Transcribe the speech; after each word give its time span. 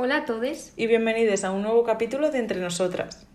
Hola 0.00 0.18
a 0.18 0.24
todos. 0.26 0.72
y 0.76 0.86
bienvenidos 0.86 1.42
a 1.42 1.50
un 1.50 1.62
nuevo 1.62 1.82
capítulo 1.82 2.30
de 2.30 2.38
Entre 2.38 2.60
Nosotras. 2.60 3.26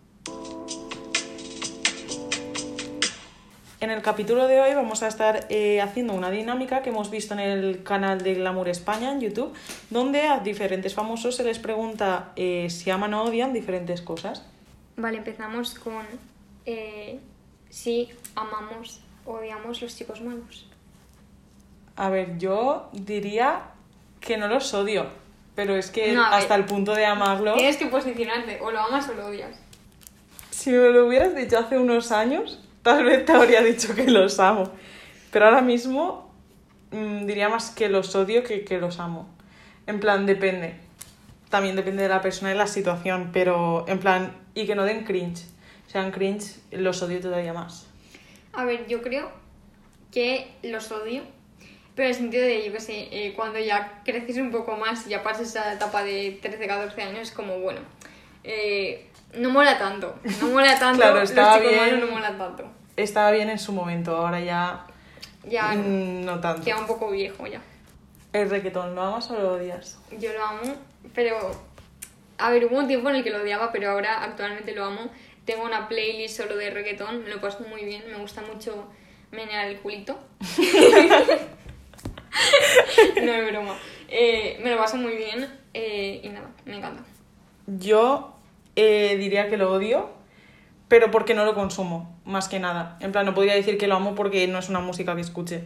En 3.81 3.91
el 3.91 4.01
capítulo 4.01 4.47
de 4.47 4.61
hoy 4.61 4.73
vamos 4.73 5.03
a 5.03 5.09
estar 5.09 5.45
eh, 5.49 5.81
haciendo 5.81 6.13
una 6.13 6.31
dinámica 6.31 6.81
que 6.81 6.91
hemos 6.91 7.11
visto 7.11 7.33
en 7.33 7.41
el 7.41 7.83
canal 7.83 8.23
de 8.23 8.35
Glamour 8.35 8.69
España 8.69 9.11
en 9.11 9.19
YouTube, 9.19 9.53
donde 9.89 10.21
a 10.21 10.39
diferentes 10.39 10.93
famosos 10.93 11.35
se 11.35 11.43
les 11.43 11.59
pregunta 11.59 12.31
eh, 12.37 12.69
si 12.69 12.89
aman 12.91 13.13
o 13.13 13.23
odian 13.23 13.51
diferentes 13.51 14.01
cosas. 14.01 14.45
Vale, 14.95 15.17
empezamos 15.17 15.73
con 15.73 16.05
eh, 16.65 17.19
si 17.69 18.07
amamos 18.35 19.01
o 19.25 19.33
odiamos 19.33 19.81
los 19.81 19.97
chicos 19.97 20.21
malos. 20.21 20.65
A 21.97 22.07
ver, 22.07 22.37
yo 22.37 22.87
diría 22.93 23.63
que 24.21 24.37
no 24.37 24.47
los 24.47 24.73
odio, 24.73 25.07
pero 25.55 25.75
es 25.75 25.91
que 25.91 26.13
No, 26.13 26.23
hasta 26.25 26.55
el 26.55 26.65
punto 26.65 26.93
de 26.93 27.05
amarlo... 27.05 27.53
Tienes 27.53 27.77
que 27.77 27.87
posicionarte, 27.87 28.59
o 28.61 28.71
lo 28.71 28.79
amas 28.79 29.07
o 29.09 29.13
lo 29.13 29.27
odias. 29.27 29.55
Si 30.49 30.71
me 30.71 30.89
lo 30.89 31.07
hubieras 31.07 31.35
dicho 31.35 31.57
hace 31.59 31.77
unos 31.77 32.11
años, 32.11 32.59
tal 32.81 33.03
vez 33.05 33.25
te 33.25 33.31
habría 33.31 33.61
dicho 33.61 33.95
que 33.95 34.07
los 34.09 34.39
amo. 34.39 34.71
Pero 35.31 35.45
ahora 35.45 35.61
mismo 35.61 36.31
mm, 36.91 37.25
diría 37.25 37.49
más 37.49 37.71
que 37.71 37.89
los 37.89 38.15
odio 38.15 38.43
que 38.43 38.63
que 38.63 38.79
los 38.79 38.99
amo. 38.99 39.27
En 39.87 39.99
plan, 39.99 40.25
depende. 40.25 40.75
También 41.49 41.75
depende 41.75 42.03
de 42.03 42.09
la 42.09 42.21
persona 42.21 42.51
y 42.51 42.57
la 42.57 42.67
situación, 42.67 43.29
pero 43.33 43.85
en 43.87 43.99
plan, 43.99 44.35
y 44.55 44.65
que 44.65 44.75
no 44.75 44.85
den 44.85 45.03
cringe. 45.03 45.45
Sean 45.87 46.11
cringe, 46.11 46.55
los 46.71 47.01
odio 47.03 47.19
todavía 47.19 47.53
más. 47.53 47.87
A 48.53 48.65
ver, 48.65 48.87
yo 48.87 49.01
creo 49.01 49.31
que 50.11 50.51
los 50.63 50.91
odio, 50.91 51.23
pero 51.95 52.07
en 52.07 52.13
el 52.13 52.15
sentido 52.15 52.43
de, 52.43 52.65
yo 52.65 52.71
qué 52.73 52.79
sé, 52.79 53.07
eh, 53.11 53.33
cuando 53.35 53.59
ya 53.59 54.01
creces 54.03 54.37
un 54.37 54.51
poco 54.51 54.75
más 54.77 55.05
y 55.07 55.11
ya 55.11 55.23
pasas 55.23 55.47
esa 55.49 55.73
etapa 55.73 56.03
de 56.03 56.39
13, 56.41 56.67
14 56.67 57.01
años, 57.01 57.19
es 57.29 57.31
como, 57.31 57.59
bueno, 57.59 57.81
eh, 58.43 59.07
no 59.35 59.49
mola 59.49 59.77
tanto, 59.77 60.15
no 60.41 60.47
mola 60.49 60.77
tanto, 60.79 60.99
Claro, 61.01 61.19
los 61.19 61.29
estaba 61.29 61.57
chicos 61.59 61.71
bien. 61.71 61.99
no 61.99 62.07
mola 62.07 62.37
tanto. 62.37 62.65
Estaba 62.95 63.31
bien 63.31 63.49
en 63.49 63.59
su 63.59 63.71
momento, 63.73 64.15
ahora 64.15 64.39
ya 64.39 64.85
Ya 65.47 65.71
mm, 65.73 66.25
no 66.25 66.39
tanto. 66.39 66.63
queda 66.63 66.77
un 66.79 66.87
poco 66.87 67.09
viejo 67.11 67.47
ya. 67.47 67.61
El 68.33 68.49
reggaetón, 68.49 68.95
¿lo 68.95 69.01
amas 69.03 69.29
o 69.29 69.35
lo 69.39 69.53
odias? 69.53 69.99
Yo 70.19 70.33
lo 70.33 70.43
amo, 70.43 70.75
pero... 71.13 71.37
A 72.39 72.49
ver, 72.49 72.65
hubo 72.65 72.77
un 72.79 72.87
tiempo 72.87 73.09
en 73.09 73.17
el 73.17 73.23
que 73.23 73.29
lo 73.29 73.41
odiaba, 73.41 73.71
pero 73.71 73.91
ahora 73.91 74.23
actualmente 74.23 74.73
lo 74.73 74.83
amo. 74.85 75.01
Tengo 75.45 75.63
una 75.65 75.87
playlist 75.87 76.37
solo 76.37 76.57
de 76.57 76.71
reggaetón, 76.71 77.23
me 77.23 77.29
lo 77.29 77.39
paso 77.39 77.63
muy 77.69 77.85
bien, 77.85 78.03
me 78.09 78.17
gusta 78.17 78.41
mucho 78.41 78.87
menear 79.31 79.67
el 79.67 79.77
culito. 79.79 80.17
no 83.23 83.31
es 83.33 83.51
broma. 83.51 83.75
Eh, 84.07 84.59
me 84.63 84.71
lo 84.71 84.77
paso 84.77 84.97
muy 84.97 85.15
bien 85.15 85.49
eh, 85.73 86.21
y 86.23 86.29
nada, 86.29 86.49
me 86.65 86.77
encanta. 86.77 87.03
Yo 87.67 88.35
eh, 88.75 89.15
diría 89.17 89.49
que 89.49 89.57
lo 89.57 89.71
odio, 89.71 90.09
pero 90.87 91.11
porque 91.11 91.33
no 91.33 91.45
lo 91.45 91.55
consumo, 91.55 92.15
más 92.25 92.47
que 92.47 92.59
nada. 92.59 92.97
En 92.99 93.11
plan, 93.11 93.25
no 93.25 93.33
podría 93.33 93.55
decir 93.55 93.77
que 93.77 93.87
lo 93.87 93.95
amo 93.95 94.15
porque 94.15 94.47
no 94.47 94.59
es 94.59 94.69
una 94.69 94.79
música 94.79 95.15
que 95.15 95.21
escuche. 95.21 95.63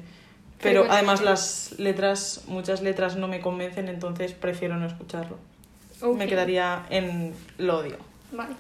Pero 0.62 0.86
además 0.90 1.22
las 1.22 1.76
letras, 1.78 2.46
muchas 2.48 2.82
letras 2.82 3.16
no 3.16 3.28
me 3.28 3.42
convencen, 3.42 3.90
entonces 3.90 4.34
prefiero 4.34 4.76
no 4.78 4.88
escucharlo. 4.88 5.38
Me 6.16 6.28
quedaría 6.28 6.86
en 6.90 7.34
lo 7.58 7.80
odio. 7.80 7.98
Vale. 8.32 8.56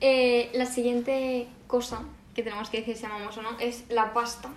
Eh, 0.00 0.50
la 0.54 0.66
siguiente 0.66 1.46
cosa 1.66 2.02
que 2.34 2.42
tenemos 2.42 2.68
que 2.68 2.78
decir 2.78 2.96
si 2.96 3.06
amamos 3.06 3.36
o 3.38 3.42
no 3.42 3.58
es 3.58 3.84
la 3.88 4.12
pasta. 4.12 4.50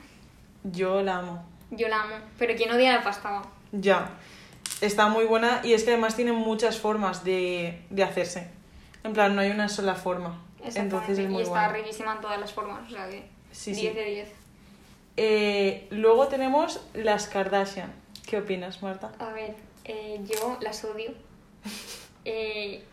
Yo 0.64 1.02
la 1.03 1.19
amo. 1.19 1.45
Yo 1.71 1.87
la 1.87 2.01
amo, 2.03 2.15
pero 2.37 2.55
quien 2.55 2.71
odia 2.71 2.93
la 2.93 3.03
pasta 3.03 3.29
va. 3.31 3.41
Ya. 3.71 4.09
Está 4.81 5.07
muy 5.07 5.25
buena 5.25 5.61
y 5.63 5.73
es 5.73 5.83
que 5.83 5.91
además 5.91 6.15
tiene 6.15 6.31
muchas 6.33 6.77
formas 6.79 7.23
de, 7.23 7.81
de 7.89 8.03
hacerse. 8.03 8.49
En 9.03 9.13
plan, 9.13 9.35
no 9.35 9.41
hay 9.41 9.49
una 9.51 9.69
sola 9.69 9.95
forma. 9.95 10.41
Entonces 10.75 11.17
es 11.19 11.29
muy 11.29 11.39
y 11.39 11.43
está 11.43 11.67
buena. 11.67 11.73
riquísima 11.73 12.13
en 12.13 12.21
todas 12.21 12.39
las 12.39 12.51
formas, 12.53 12.88
o 12.88 12.89
sea 12.93 13.09
que 13.09 13.23
Sí, 13.51 13.71
10 13.73 13.93
sí. 13.93 13.97
de 13.99 14.05
10. 14.05 14.29
Eh, 15.17 15.88
luego 15.91 16.27
tenemos 16.27 16.81
las 16.94 17.27
Kardashian. 17.27 17.91
¿Qué 18.27 18.38
opinas, 18.38 18.83
Marta? 18.83 19.11
A 19.19 19.31
ver, 19.31 19.56
eh, 19.85 20.19
yo 20.25 20.57
las 20.61 20.83
odio. 20.85 21.11
Eh, 22.29 22.83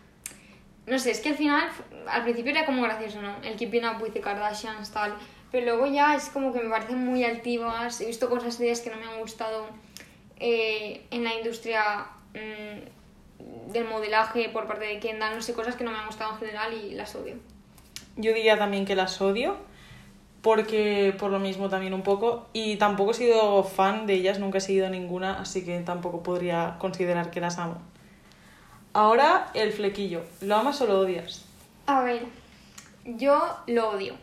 no 0.87 0.97
sé, 0.97 1.11
es 1.11 1.19
que 1.19 1.31
al 1.31 1.35
final, 1.35 1.69
al 2.07 2.23
principio 2.23 2.53
era 2.53 2.65
como 2.65 2.83
gracioso, 2.83 3.21
¿no? 3.21 3.35
El 3.43 3.57
Keeping 3.57 3.85
Up 3.85 4.01
with 4.01 4.13
the 4.13 4.21
Kardashians, 4.21 4.93
tal. 4.93 5.17
Pero 5.55 5.67
luego 5.67 5.87
ya 5.87 6.17
es 6.17 6.31
como 6.31 6.53
que 6.53 6.59
me 6.59 6.69
parecen 6.69 7.05
muy 7.05 7.23
altivas. 7.23 8.01
He 8.01 8.07
visto 8.07 8.29
cosas 8.29 8.59
de 8.59 8.67
ellas 8.67 8.81
que 8.81 8.91
no 8.91 8.97
me 8.97 9.07
han 9.07 9.21
gustado 9.21 9.69
eh, 10.41 11.07
en 11.13 11.23
la 11.23 11.33
industria 11.33 12.09
mm, 12.33 13.71
del 13.71 13.85
modelaje 13.85 14.49
por 14.49 14.67
parte 14.67 14.85
de 14.87 14.99
Kendall. 14.99 15.37
No 15.37 15.43
sé, 15.43 15.55
cosas 15.55 15.77
que 15.77 15.85
no 15.85 15.93
me 15.93 15.99
han 15.99 16.07
gustado 16.07 16.33
en 16.33 16.39
general 16.39 16.73
y 16.75 16.97
las 16.97 17.15
odio. 17.15 17.37
Yo 18.17 18.35
diría 18.35 18.59
también 18.59 18.85
que 18.85 18.97
las 18.97 19.21
odio, 19.21 19.55
porque 20.43 21.15
por 21.21 21.31
lo 21.31 21.39
mismo 21.39 21.69
también 21.69 21.95
un 21.95 22.03
poco, 22.03 22.49
y 22.53 22.75
tampoco 22.75 23.13
he 23.13 23.15
sido 23.15 23.63
fan 23.63 24.09
de 24.09 24.15
ellas, 24.15 24.41
nunca 24.41 24.59
he 24.59 24.61
seguido 24.61 24.91
ninguna, 24.91 25.39
así 25.39 25.65
que 25.65 25.79
tampoco 25.83 26.25
podría 26.25 26.79
considerar 26.81 27.31
que 27.31 27.41
las 27.41 27.59
amo. 27.59 27.81
Ahora 28.93 29.53
el 29.55 29.73
flequillo, 29.73 30.25
¿lo 30.41 30.57
amas 30.57 30.81
o 30.81 30.87
lo 30.87 30.99
odias? 30.99 31.45
A 31.87 32.03
ver, 32.03 32.23
yo 33.05 33.41
lo 33.69 33.91
odio. 33.91 34.17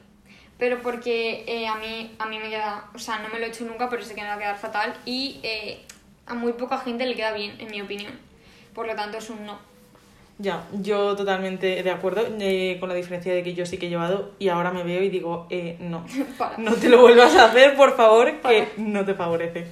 Pero 0.61 0.79
porque 0.83 1.43
eh, 1.47 1.67
a, 1.67 1.73
mí, 1.73 2.11
a 2.19 2.27
mí 2.27 2.37
me 2.37 2.51
queda, 2.51 2.85
o 2.93 2.99
sea, 2.99 3.17
no 3.17 3.29
me 3.29 3.39
lo 3.39 3.47
he 3.47 3.49
hecho 3.49 3.65
nunca, 3.65 3.89
pero 3.89 4.03
sé 4.03 4.13
que 4.13 4.21
me 4.21 4.27
va 4.27 4.35
a 4.35 4.37
quedar 4.37 4.59
fatal. 4.59 4.93
Y 5.05 5.39
eh, 5.41 5.81
a 6.27 6.35
muy 6.35 6.53
poca 6.53 6.77
gente 6.77 7.03
le 7.07 7.15
queda 7.15 7.31
bien, 7.31 7.59
en 7.59 7.71
mi 7.71 7.81
opinión. 7.81 8.13
Por 8.75 8.85
lo 8.85 8.95
tanto, 8.95 9.17
es 9.17 9.27
un 9.31 9.43
no. 9.43 9.57
Ya, 10.37 10.67
yo 10.71 11.15
totalmente 11.15 11.81
de 11.81 11.89
acuerdo, 11.89 12.27
eh, 12.39 12.77
con 12.79 12.89
la 12.89 12.93
diferencia 12.93 13.33
de 13.33 13.41
que 13.41 13.55
yo 13.55 13.65
sí 13.65 13.79
que 13.79 13.87
he 13.87 13.89
llevado 13.89 14.33
y 14.37 14.49
ahora 14.49 14.69
me 14.69 14.83
veo 14.83 15.01
y 15.01 15.09
digo, 15.09 15.47
eh, 15.49 15.77
no, 15.79 16.05
Para. 16.37 16.59
no 16.59 16.75
te 16.75 16.89
lo 16.89 17.01
vuelvas 17.01 17.35
a 17.37 17.45
hacer, 17.45 17.75
por 17.75 17.97
favor, 17.97 18.39
que 18.41 18.67
no 18.77 19.03
te 19.03 19.15
favorece. 19.15 19.65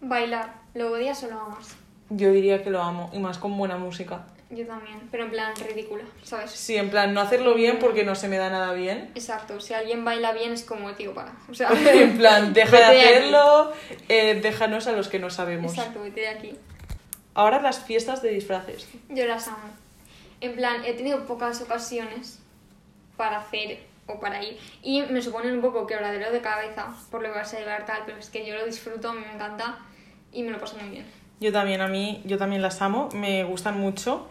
Bailar, 0.00 0.54
¿lo 0.72 0.90
odias 0.90 1.22
o 1.24 1.28
lo 1.28 1.38
amas? 1.38 1.76
Yo 2.08 2.32
diría 2.32 2.62
que 2.62 2.70
lo 2.70 2.82
amo, 2.82 3.10
y 3.12 3.18
más 3.18 3.36
con 3.36 3.58
buena 3.58 3.76
música. 3.76 4.24
Yo 4.54 4.66
también, 4.66 5.00
pero 5.10 5.24
en 5.24 5.30
plan 5.30 5.54
ridícula, 5.56 6.04
¿sabes? 6.22 6.50
Sí, 6.50 6.76
en 6.76 6.90
plan, 6.90 7.14
no 7.14 7.22
hacerlo 7.22 7.54
bien 7.54 7.78
porque 7.78 8.04
no 8.04 8.14
se 8.14 8.28
me 8.28 8.36
da 8.36 8.50
nada 8.50 8.74
bien. 8.74 9.10
Exacto, 9.14 9.58
si 9.60 9.72
alguien 9.72 10.04
baila 10.04 10.32
bien 10.32 10.52
es 10.52 10.62
como, 10.62 10.92
tío, 10.92 11.14
para. 11.14 11.32
O 11.50 11.54
sea, 11.54 11.70
en 11.92 12.18
plan, 12.18 12.52
deja 12.52 12.76
de 12.76 12.84
hacerlo, 12.84 13.72
eh, 14.10 14.38
déjanos 14.42 14.86
a 14.88 14.92
los 14.92 15.08
que 15.08 15.18
no 15.18 15.30
sabemos. 15.30 15.72
Exacto, 15.72 16.02
vete 16.02 16.20
de 16.20 16.28
aquí. 16.28 16.52
Ahora 17.32 17.62
las 17.62 17.82
fiestas 17.82 18.20
de 18.20 18.28
disfraces. 18.28 18.86
Yo 19.08 19.24
las 19.24 19.48
amo. 19.48 19.70
En 20.42 20.54
plan, 20.54 20.84
he 20.84 20.92
tenido 20.92 21.24
pocas 21.24 21.62
ocasiones 21.62 22.38
para 23.16 23.38
hacer 23.38 23.78
o 24.06 24.20
para 24.20 24.44
ir. 24.44 24.58
Y 24.82 25.00
me 25.04 25.22
suponen 25.22 25.54
un 25.54 25.62
poco 25.62 25.86
quebradero 25.86 26.30
de 26.30 26.42
cabeza 26.42 26.94
por 27.10 27.22
lo 27.22 27.32
que 27.32 27.38
vas 27.38 27.54
a 27.54 27.58
llevar 27.58 27.86
tal, 27.86 28.02
pero 28.04 28.18
es 28.18 28.28
que 28.28 28.46
yo 28.46 28.54
lo 28.54 28.66
disfruto, 28.66 29.08
a 29.08 29.14
mí 29.14 29.20
me 29.26 29.32
encanta 29.32 29.78
y 30.30 30.42
me 30.42 30.50
lo 30.50 30.58
paso 30.58 30.76
muy 30.76 30.90
bien. 30.90 31.06
Yo 31.40 31.52
también, 31.52 31.80
a 31.80 31.88
mí, 31.88 32.20
yo 32.26 32.36
también 32.36 32.60
las 32.60 32.82
amo, 32.82 33.08
me 33.14 33.44
gustan 33.44 33.78
mucho 33.78 34.28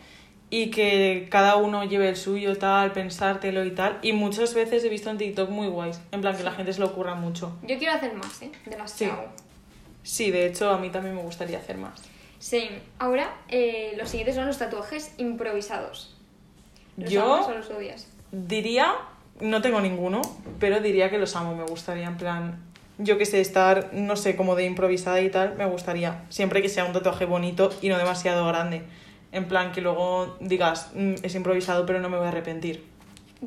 y 0.52 0.70
que 0.70 1.28
cada 1.32 1.56
uno 1.56 1.84
lleve 1.86 2.10
el 2.10 2.16
suyo, 2.18 2.56
tal, 2.58 2.92
pensártelo 2.92 3.66
y 3.66 3.72
tal. 3.72 3.98
Y 4.04 4.14
muchas 4.14 4.54
veces 4.54 4.84
he 4.84 4.90
visto 4.90 5.10
en 5.10 5.18
TikTok 5.18 5.50
muy 5.50 5.68
guays, 5.68 6.00
en 6.12 6.22
plan 6.22 6.36
que 6.38 6.44
la 6.44 6.52
gente 6.52 6.72
se 6.74 6.80
lo 6.82 6.88
ocurra 6.88 7.16
mucho. 7.16 7.58
Yo 7.64 7.78
quiero 7.80 7.94
hacer 7.94 8.14
más, 8.14 8.40
¿eh? 8.44 8.52
De 8.66 8.78
las 8.78 8.92
que 8.92 9.06
Sí. 9.06 9.12
hago. 9.12 9.26
Sí, 10.04 10.30
de 10.30 10.46
hecho, 10.46 10.70
a 10.70 10.78
mí 10.78 10.90
también 10.90 11.16
me 11.16 11.22
gustaría 11.22 11.58
hacer 11.58 11.78
más. 11.78 12.02
Same. 12.40 12.80
Ahora, 13.00 13.34
eh, 13.50 13.94
los 13.98 14.10
siguientes 14.10 14.36
son 14.36 14.46
los 14.46 14.58
tatuajes 14.58 15.14
improvisados. 15.18 16.16
¿Los 16.98 17.10
Yo- 17.10 17.34
amas 17.34 17.48
o 17.48 17.52
los 17.54 17.70
odias? 17.70 18.08
Diría, 18.32 18.94
no 19.40 19.62
tengo 19.62 19.80
ninguno, 19.80 20.22
pero 20.60 20.80
diría 20.82 21.10
que 21.10 21.18
los 21.18 21.36
amo, 21.36 21.56
me 21.56 21.64
gustaría, 21.64 22.08
en 22.08 22.18
plan, 22.18 22.60
yo 22.98 23.18
que 23.18 23.26
sé, 23.26 23.40
estar, 23.42 23.92
no 23.94 24.16
sé, 24.16 24.36
como 24.36 24.56
de 24.56 24.66
improvisada 24.66 25.22
y 25.22 25.30
tal, 25.30 25.56
me 25.56 25.66
gustaría. 25.66 26.24
Siempre 26.30 26.62
que 26.62 26.68
sea 26.70 26.84
un 26.86 26.94
tatuaje 26.94 27.26
bonito 27.26 27.72
y 27.82 27.90
no 27.90 27.98
demasiado 27.98 28.46
grande. 28.48 28.82
En 29.32 29.48
plan, 29.48 29.72
que 29.72 29.82
luego 29.82 30.38
digas, 30.40 30.92
"Mm, 30.94 31.16
es 31.24 31.36
improvisado, 31.36 31.86
pero 31.86 32.00
no 32.00 32.10
me 32.10 32.18
voy 32.18 32.26
a 32.26 32.30
arrepentir. 32.30 32.84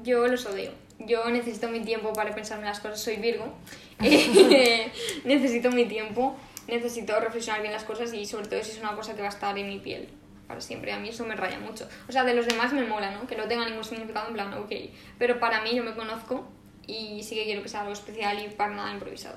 Yo 0.02 0.26
los 0.26 0.46
odio. 0.46 0.70
Yo 0.98 1.28
necesito 1.30 1.68
mi 1.68 1.80
tiempo 1.80 2.12
para 2.12 2.34
pensarme 2.34 2.64
las 2.64 2.80
cosas. 2.80 3.00
Soy 3.00 3.16
Virgo. 3.16 3.52
Eh, 4.00 4.90
necesito 5.24 5.70
mi 5.70 5.84
tiempo. 5.86 6.36
Necesito 6.66 7.18
reflexionar 7.20 7.60
bien 7.60 7.72
las 7.72 7.84
cosas 7.84 8.12
y 8.14 8.24
sobre 8.26 8.48
todo 8.48 8.62
si 8.62 8.72
es 8.72 8.80
una 8.80 8.94
cosa 8.96 9.14
que 9.14 9.20
va 9.20 9.28
a 9.28 9.30
estar 9.30 9.56
en 9.58 9.68
mi 9.68 9.78
piel 9.78 10.08
para 10.48 10.60
siempre. 10.60 10.92
A 10.92 10.98
mí 10.98 11.10
eso 11.10 11.24
me 11.24 11.36
raya 11.36 11.58
mucho. 11.58 11.86
O 12.08 12.12
sea, 12.12 12.24
de 12.24 12.34
los 12.34 12.46
demás 12.46 12.72
me 12.72 12.84
mola, 12.84 13.10
¿no? 13.10 13.26
Que 13.26 13.36
no 13.36 13.44
tenga 13.44 13.68
ningún 13.68 13.84
significado 13.84 14.28
en 14.28 14.34
plan, 14.34 14.54
ok. 14.54 14.72
Pero 15.18 15.38
para 15.38 15.60
mí 15.62 15.74
yo 15.74 15.84
me 15.84 15.94
conozco 15.94 16.46
y 16.86 17.22
sí 17.22 17.34
que 17.34 17.44
quiero 17.44 17.62
que 17.62 17.68
sea 17.68 17.80
algo 17.80 17.92
especial 17.92 18.42
y 18.42 18.48
para 18.48 18.74
nada 18.74 18.92
improvisado. 18.92 19.36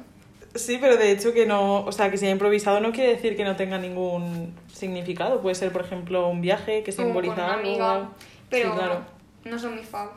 Sí, 0.56 0.78
pero 0.82 0.98
de 0.98 1.12
hecho 1.12 1.34
que 1.34 1.46
no, 1.46 1.82
o 1.86 1.92
sea, 1.92 2.10
que 2.10 2.18
sea 2.18 2.30
improvisado 2.32 2.80
no 2.80 2.92
quiere 2.92 3.14
decir 3.14 3.36
que 3.38 3.44
no 3.44 3.56
tenga 3.56 3.78
ningún 3.78 4.56
significado. 4.74 5.42
Puede 5.42 5.56
ser, 5.56 5.72
por 5.72 5.84
ejemplo, 5.84 6.28
un 6.30 6.42
viaje 6.42 6.84
que 6.84 6.94
con 6.94 7.06
simboliza 7.06 7.34
una 7.34 7.54
algo. 7.54 7.60
amiga. 7.60 8.10
Pero 8.50 8.72
Sí, 8.72 8.78
claro. 8.78 9.02
no 9.46 9.60
son 9.60 9.76
mis 9.76 9.88
fav. 9.88 10.10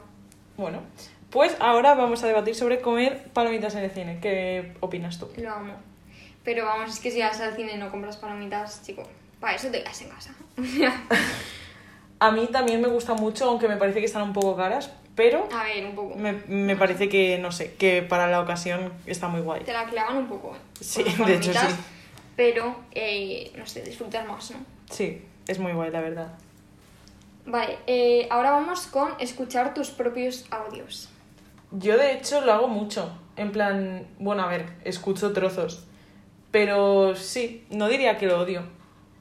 Bueno, 0.57 0.81
pues 1.31 1.57
ahora 1.61 1.95
vamos 1.95 2.23
a 2.23 2.27
debatir 2.27 2.55
sobre 2.55 2.81
comer 2.81 3.25
palomitas 3.33 3.75
en 3.75 3.85
el 3.85 3.91
cine. 3.91 4.19
¿Qué 4.23 4.73
opinas 4.81 5.19
tú? 5.19 5.29
Lo 5.37 5.51
amo. 5.53 5.75
Pero 6.45 6.65
vamos, 6.65 6.91
es 6.91 7.01
que 7.01 7.11
si 7.11 7.21
vas 7.21 7.39
al 7.41 7.55
cine 7.55 7.73
y 7.75 7.77
no 7.77 7.91
compras 7.91 8.17
palomitas, 8.17 8.83
chico, 8.83 9.03
para 9.41 9.57
eso 9.57 9.69
te 9.71 9.83
quedas 9.83 10.01
en 10.03 10.09
casa. 10.09 10.35
A 12.19 12.31
mí 12.33 12.49
también 12.53 12.81
me 12.83 12.89
gusta 12.89 13.15
mucho, 13.15 13.49
aunque 13.49 13.67
me 13.69 13.77
parece 13.77 14.01
que 14.01 14.05
están 14.07 14.23
un 14.23 14.33
poco 14.35 14.55
caras, 14.57 14.91
pero 15.15 15.49
A 15.53 15.65
ver, 15.65 15.85
un 15.87 15.95
poco. 15.95 16.17
me, 16.17 16.33
me 16.49 16.77
parece 16.77 17.09
que, 17.09 17.39
no 17.39 17.53
sé, 17.53 17.75
que 17.75 18.03
para 18.03 18.29
la 18.29 18.41
ocasión 18.41 18.93
está 19.07 19.29
muy 19.29 19.41
guay. 19.41 19.63
Te 19.65 19.73
la 19.73 19.85
clavan 19.85 20.17
un 20.17 20.27
poco. 20.29 20.57
Sí, 20.81 21.03
de 21.05 21.35
hecho, 21.35 21.53
sí. 21.53 21.67
Pero, 22.37 22.77
eh, 22.93 23.53
no 23.57 23.67
sé, 23.67 23.83
disfrutar 23.83 24.27
más, 24.27 24.51
¿no? 24.53 24.59
Sí, 24.91 25.23
es 25.47 25.59
muy 25.59 25.73
guay, 25.73 25.91
la 25.91 26.01
verdad. 26.01 26.33
Vale, 27.47 27.79
eh, 27.87 28.29
ahora 28.31 28.51
vamos 28.53 28.87
con 28.87 29.11
escuchar 29.19 29.75
tus 29.75 29.91
propios 29.91 30.47
audios. 30.51 31.09
Yo 31.73 31.97
de 31.97 32.13
hecho 32.15 32.41
lo 32.41 32.53
hago 32.53 32.69
mucho. 32.69 33.13
En 33.37 33.53
plan, 33.53 34.07
bueno, 34.19 34.43
a 34.43 34.49
ver, 34.49 34.67
escucho 34.85 35.33
trozos. 35.33 35.85
Pero 36.51 37.15
sí, 37.15 37.65
no 37.71 37.89
diría 37.89 38.19
que 38.19 38.27
lo 38.27 38.41
odio. 38.41 38.63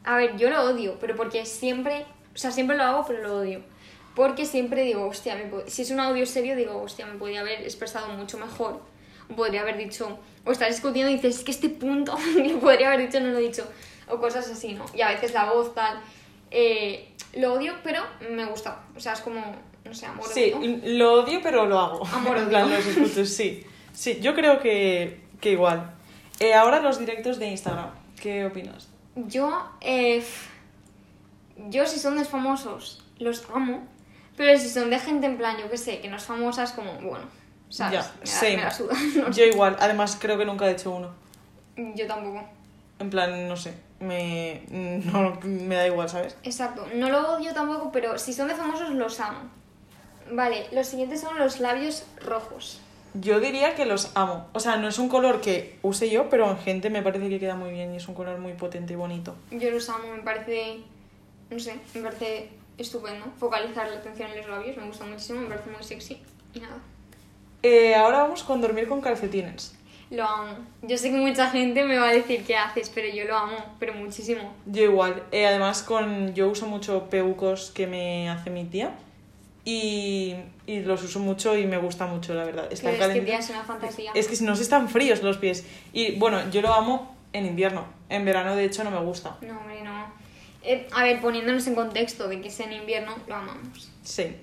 A 0.03 0.17
ver, 0.17 0.37
yo 0.37 0.49
lo 0.49 0.63
odio, 0.63 0.97
pero 0.99 1.15
porque 1.15 1.45
siempre, 1.45 2.05
o 2.33 2.37
sea, 2.37 2.51
siempre 2.51 2.75
lo 2.77 2.83
hago, 2.83 3.05
pero 3.07 3.21
lo 3.21 3.37
odio. 3.37 3.61
Porque 4.15 4.45
siempre 4.45 4.83
digo, 4.83 5.05
hostia, 5.07 5.35
me 5.35 5.69
si 5.69 5.83
es 5.83 5.91
un 5.91 5.99
audio 5.99 6.25
serio, 6.25 6.55
digo, 6.55 6.81
hostia, 6.81 7.05
me 7.05 7.17
podría 7.17 7.41
haber 7.41 7.61
expresado 7.61 8.09
mucho 8.09 8.37
mejor. 8.37 8.81
O 9.29 9.35
podría 9.35 9.61
haber 9.61 9.77
dicho, 9.77 10.17
o 10.45 10.51
estás 10.51 10.69
discutiendo 10.69 11.11
y 11.11 11.15
dices, 11.15 11.37
es 11.39 11.43
que 11.43 11.51
este 11.51 11.69
punto 11.69 12.17
lo 12.35 12.59
podría 12.59 12.87
haber 12.91 13.07
dicho, 13.07 13.19
no 13.19 13.27
lo 13.31 13.37
he 13.37 13.43
dicho. 13.43 13.67
O 14.07 14.17
cosas 14.19 14.49
así, 14.49 14.73
¿no? 14.73 14.85
Y 14.93 15.01
a 15.01 15.09
veces 15.09 15.33
la 15.33 15.51
voz, 15.51 15.73
tal. 15.75 15.99
eh, 16.51 17.09
lo 17.35 17.53
odio, 17.53 17.73
pero 17.83 18.01
me 18.31 18.45
gusta. 18.45 18.81
O 18.95 18.99
sea, 18.99 19.13
es 19.13 19.21
como, 19.21 19.39
no 19.85 19.93
sé, 19.93 20.07
amor. 20.07 20.25
Sí, 20.27 20.51
lo 20.83 21.21
odio, 21.21 21.39
pero 21.43 21.65
lo 21.67 21.79
hago. 21.79 22.07
Amor, 22.07 22.37
en 22.39 22.49
plan, 22.49 22.69
los 22.69 22.85
escucho, 22.85 23.23
sí. 23.25 23.63
Sí, 23.93 24.19
yo 24.19 24.33
creo 24.33 24.59
que, 24.59 25.21
que 25.39 25.51
igual. 25.51 25.93
Eh, 26.39 26.55
ahora 26.55 26.79
los 26.81 26.97
directos 26.97 27.37
de 27.37 27.47
Instagram. 27.49 27.91
¿Qué 28.19 28.45
opinas? 28.45 28.87
Yo, 29.15 29.69
eh, 29.81 30.23
yo 31.69 31.85
si 31.85 31.99
son 31.99 32.17
de 32.17 32.25
famosos, 32.25 33.05
los 33.19 33.45
amo. 33.53 33.87
Pero 34.39 34.57
si 34.57 34.69
son 34.69 34.89
de 34.89 34.97
gente 34.97 35.27
en 35.27 35.35
plan, 35.35 35.57
yo 35.57 35.69
qué 35.69 35.75
sé, 35.75 35.99
que 35.99 36.07
no 36.07 36.15
es 36.15 36.23
famosa, 36.23 36.63
es 36.63 36.71
como, 36.71 36.93
bueno, 36.93 37.25
¿sabes? 37.67 38.05
Ya, 38.23 38.25
same. 38.25 38.55
me 38.55 38.63
la 38.63 38.71
suda. 38.71 38.93
No 39.17 39.31
Yo 39.31 39.43
igual. 39.43 39.75
Además, 39.81 40.17
creo 40.17 40.37
que 40.37 40.45
nunca 40.45 40.65
he 40.65 40.71
hecho 40.71 40.91
uno. 40.91 41.09
Yo 41.75 42.07
tampoco. 42.07 42.41
En 42.99 43.09
plan, 43.09 43.49
no 43.49 43.57
sé. 43.57 43.73
Me, 43.99 44.61
no, 44.71 45.37
me 45.43 45.75
da 45.75 45.85
igual, 45.87 46.07
¿sabes? 46.07 46.37
Exacto. 46.43 46.87
No 46.95 47.09
lo 47.09 47.33
odio 47.35 47.53
tampoco, 47.53 47.91
pero 47.91 48.17
si 48.17 48.31
son 48.31 48.47
de 48.47 48.55
famosos, 48.55 48.91
los 48.91 49.19
amo. 49.19 49.39
Vale, 50.31 50.67
los 50.71 50.87
siguientes 50.87 51.19
son 51.19 51.37
los 51.37 51.59
labios 51.59 52.05
rojos. 52.21 52.79
Yo 53.15 53.41
diría 53.41 53.75
que 53.75 53.85
los 53.85 54.15
amo. 54.15 54.47
O 54.53 54.61
sea, 54.61 54.77
no 54.77 54.87
es 54.87 54.99
un 54.99 55.09
color 55.09 55.41
que 55.41 55.77
use 55.81 56.09
yo, 56.09 56.29
pero 56.29 56.49
en 56.49 56.57
gente 56.59 56.89
me 56.89 57.01
parece 57.01 57.27
que 57.27 57.41
queda 57.41 57.55
muy 57.55 57.71
bien 57.71 57.93
y 57.93 57.97
es 57.97 58.07
un 58.07 58.15
color 58.15 58.39
muy 58.39 58.53
potente 58.53 58.93
y 58.93 58.95
bonito. 58.95 59.35
Yo 59.51 59.69
los 59.69 59.89
amo, 59.89 60.07
me 60.15 60.23
parece, 60.23 60.77
no 61.49 61.59
sé, 61.59 61.75
me 61.93 62.03
parece 62.03 62.58
estupendo. 62.81 63.25
Focalizar 63.37 63.89
la 63.89 63.97
atención 63.97 64.31
en 64.31 64.37
los 64.37 64.47
labios, 64.47 64.77
me 64.77 64.85
gusta 64.85 65.05
muchísimo, 65.05 65.41
me 65.41 65.47
parece 65.47 65.69
muy 65.69 65.83
sexy. 65.83 66.21
Y 66.53 66.59
nada. 66.59 66.77
Eh, 67.61 67.95
ahora 67.95 68.23
vamos 68.23 68.43
con 68.43 68.61
dormir 68.61 68.87
con 68.87 69.01
calcetines. 69.01 69.75
Lo 70.11 70.23
amo. 70.25 70.53
Yo 70.81 70.97
sé 70.97 71.11
que 71.11 71.17
mucha 71.17 71.51
gente 71.51 71.83
me 71.83 71.97
va 71.97 72.09
a 72.09 72.11
decir 72.11 72.43
qué 72.43 72.55
haces, 72.55 72.89
pero 72.89 73.07
yo 73.13 73.25
lo 73.25 73.37
amo, 73.37 73.57
pero 73.79 73.93
muchísimo. 73.93 74.55
Yo 74.65 74.83
igual. 74.83 75.23
Eh, 75.31 75.45
además, 75.45 75.83
con 75.83 76.33
yo 76.33 76.49
uso 76.49 76.65
mucho 76.65 77.09
peucos 77.09 77.71
que 77.71 77.85
me 77.85 78.29
hace 78.29 78.49
mi 78.49 78.65
tía. 78.65 78.95
Y, 79.65 80.35
y 80.65 80.79
los 80.79 81.03
uso 81.03 81.19
mucho 81.19 81.55
y 81.55 81.67
me 81.67 81.77
gusta 81.77 82.07
mucho, 82.07 82.33
la 82.33 82.43
verdad. 82.43 82.71
Están 82.71 82.95
es 82.95 83.07
que, 83.07 83.21
tía, 83.21 83.37
es 83.37 83.49
una 83.51 83.63
fantasía. 83.63 84.11
Es 84.15 84.27
que 84.27 84.35
si 84.35 84.43
no 84.45 84.55
se 84.55 84.63
están 84.63 84.89
fríos 84.89 85.21
los 85.21 85.37
pies. 85.37 85.63
Y 85.93 86.15
bueno, 86.15 86.49
yo 86.49 86.61
lo 86.61 86.73
amo 86.73 87.15
en 87.33 87.45
invierno. 87.45 87.85
En 88.07 88.25
verano, 88.25 88.55
de 88.55 88.65
hecho, 88.65 88.83
no 88.83 88.89
me 88.89 88.99
gusta. 88.99 89.37
No, 89.41 89.59
hombre, 89.59 89.83
no. 89.83 90.11
Eh, 90.63 90.87
a 90.91 91.03
ver, 91.03 91.21
poniéndonos 91.21 91.65
en 91.67 91.75
contexto 91.75 92.27
de 92.27 92.41
que 92.41 92.49
es 92.49 92.59
en 92.59 92.73
invierno, 92.73 93.15
lo 93.27 93.35
amamos. 93.35 93.89
Sí, 94.03 94.35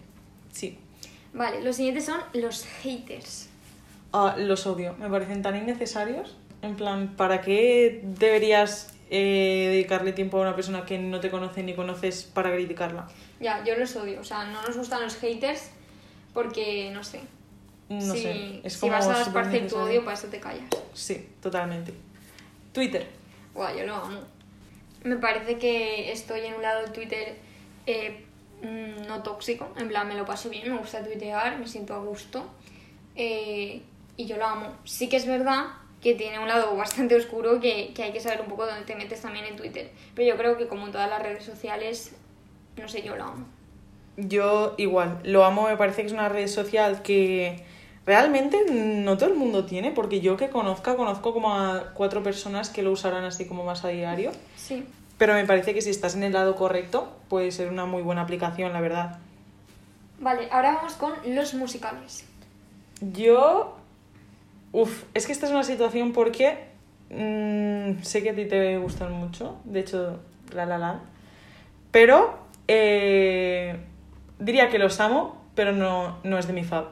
sí. 0.53 0.79
Vale, 1.33 1.63
los 1.63 1.77
siguientes 1.77 2.07
son 2.07 2.21
los 2.33 2.65
haters. 2.83 3.49
Ah, 4.13 4.35
los 4.39 4.67
odio. 4.67 4.95
Me 4.99 5.11
parecen 5.11 5.43
tan 5.43 5.57
innecesarios. 5.57 6.37
En 6.63 6.77
plan, 6.77 7.15
¿para 7.17 7.43
qué 7.43 8.01
deberías 8.03 8.95
eh, 9.11 9.69
dedicarle 9.71 10.13
tiempo 10.13 10.39
a 10.39 10.41
una 10.41 10.57
persona 10.57 10.87
que 10.87 10.99
no 10.99 11.21
te 11.21 11.31
conoce 11.31 11.63
ni 11.63 11.75
conoces 11.75 12.25
para 12.25 12.51
criticarla? 12.53 13.07
Ya, 13.41 13.63
yo 13.65 13.77
los 13.77 13.95
odio. 13.97 14.21
O 14.21 14.25
sea, 14.25 14.45
no 14.45 14.63
nos 14.63 14.77
gustan 14.77 15.03
los 15.03 15.17
haters 15.17 15.71
porque, 16.33 16.91
no 16.93 17.05
sé. 17.05 17.21
No 17.91 18.15
si, 18.15 18.23
sé. 18.23 18.61
Es 18.65 18.73
si 18.73 18.81
como 18.81 18.93
vas 18.93 19.07
a 19.07 19.23
esparcir 19.23 19.69
tu 19.69 19.77
odio, 19.77 20.03
para 20.05 20.17
eso 20.17 20.29
te 20.29 20.41
callas. 20.41 20.69
Sí, 20.95 21.29
totalmente. 21.43 21.93
Twitter. 22.73 23.07
Guau, 23.55 23.77
yo 23.77 23.85
lo 23.85 23.95
amo. 23.97 24.21
Me 25.07 25.17
parece 25.17 25.59
que 25.59 26.11
estoy 26.13 26.41
en 26.41 26.55
un 26.55 26.63
lado 26.63 26.83
del 26.83 26.93
Twitter 26.93 27.37
eh, 27.87 28.25
mm, 28.63 29.07
no 29.07 29.23
tóxico. 29.23 29.73
En 29.79 29.89
plan, 29.89 30.09
me 30.09 30.15
lo 30.15 30.25
paso 30.25 30.51
bien, 30.51 30.71
me 30.71 30.79
gusta 30.79 31.03
tuitear, 31.05 31.59
me 31.59 31.67
siento 31.67 31.95
a 31.95 31.99
gusto. 31.99 32.45
eh, 33.15 33.83
y 34.19 34.25
yo 34.27 34.37
lo 34.39 34.47
amo. 34.47 34.75
Sí 34.85 35.09
que 35.09 35.17
es 35.17 35.27
verdad 35.27 35.67
que 36.03 36.15
tiene 36.15 36.39
un 36.39 36.49
lado 36.49 36.75
bastante 36.77 37.15
oscuro 37.17 37.61
que, 37.61 37.93
que 37.95 38.03
hay 38.03 38.13
que 38.13 38.21
saber 38.21 38.41
un 38.41 38.49
poco 38.49 38.67
dónde 38.67 38.85
te 38.85 38.97
metes 38.97 39.21
también 39.21 39.45
en 39.45 39.57
Twitter. 39.57 39.91
Pero 40.15 40.29
yo 40.29 40.37
creo 40.39 40.57
que 40.57 40.67
como 40.69 40.87
en 40.87 40.93
todas 40.93 41.09
las 41.11 41.23
redes 41.23 41.45
sociales, 41.45 42.15
no 42.77 42.89
sé, 42.89 43.03
yo 43.03 43.15
lo 43.17 43.25
amo. 43.25 43.47
Yo 44.17 44.75
igual, 44.79 45.21
lo 45.25 45.45
amo, 45.45 45.69
me 45.69 45.77
parece 45.77 46.01
que 46.01 46.07
es 46.07 46.13
una 46.15 46.29
red 46.31 46.47
social 46.49 47.03
que 47.03 47.63
realmente 48.07 48.59
no 48.71 49.17
todo 49.19 49.29
el 49.31 49.35
mundo 49.37 49.65
tiene, 49.67 49.91
porque 49.91 50.21
yo 50.21 50.37
que 50.37 50.49
conozca, 50.49 50.97
conozco 50.97 51.33
como 51.33 51.53
a 51.55 51.93
cuatro 51.95 52.23
personas 52.23 52.71
que 52.71 52.83
lo 52.83 52.93
usarán 52.93 53.25
así 53.25 53.47
como 53.47 53.65
más 53.65 53.85
a 53.85 53.89
diario, 53.89 54.31
Sí. 54.57 54.87
pero 55.19 55.35
me 55.35 55.45
parece 55.45 55.75
que 55.75 55.83
si 55.83 55.91
estás 55.91 56.15
en 56.15 56.23
el 56.23 56.33
lado 56.33 56.55
correcto 56.55 57.13
puede 57.29 57.51
ser 57.51 57.69
una 57.69 57.85
muy 57.85 58.03
buena 58.03 58.23
aplicación, 58.23 58.73
la 58.73 58.81
verdad. 58.81 59.19
Vale, 60.21 60.49
ahora 60.51 60.75
vamos 60.77 60.95
con 60.95 61.13
los 61.27 61.53
musicales. 61.55 62.25
Yo, 63.13 63.77
uf, 64.73 65.03
es 65.13 65.27
que 65.27 65.33
esta 65.33 65.47
es 65.47 65.53
una 65.53 65.65
situación 65.65 66.13
porque 66.13 66.69
mm, 67.11 68.03
sé 68.03 68.23
que 68.23 68.31
a 68.31 68.35
ti 68.35 68.47
te 68.47 68.79
gustan 68.79 69.13
mucho, 69.13 69.57
de 69.65 69.81
hecho, 69.81 70.21
La 70.55 70.65
La 70.65 70.79
Land, 70.79 71.01
pero 71.91 72.39
eh, 72.69 73.77
diría 74.39 74.69
que 74.71 74.79
los 74.79 75.01
amo, 75.01 75.43
pero 75.55 75.73
no, 75.73 76.19
no 76.25 76.39
es 76.39 76.47
de 76.47 76.53
mi 76.53 76.63
fab. 76.65 76.87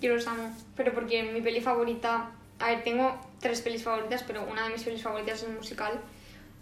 Yo 0.00 0.14
los 0.14 0.26
amo, 0.26 0.54
pero 0.76 0.92
porque 0.92 1.22
mi 1.22 1.40
peli 1.40 1.60
favorita... 1.60 2.30
A 2.60 2.70
ver, 2.70 2.82
tengo 2.82 3.18
tres 3.40 3.60
pelis 3.62 3.82
favoritas, 3.82 4.24
pero 4.24 4.44
una 4.44 4.64
de 4.64 4.70
mis 4.70 4.82
pelis 4.82 5.02
favoritas 5.02 5.42
es 5.42 5.48
un 5.48 5.56
musical. 5.56 6.00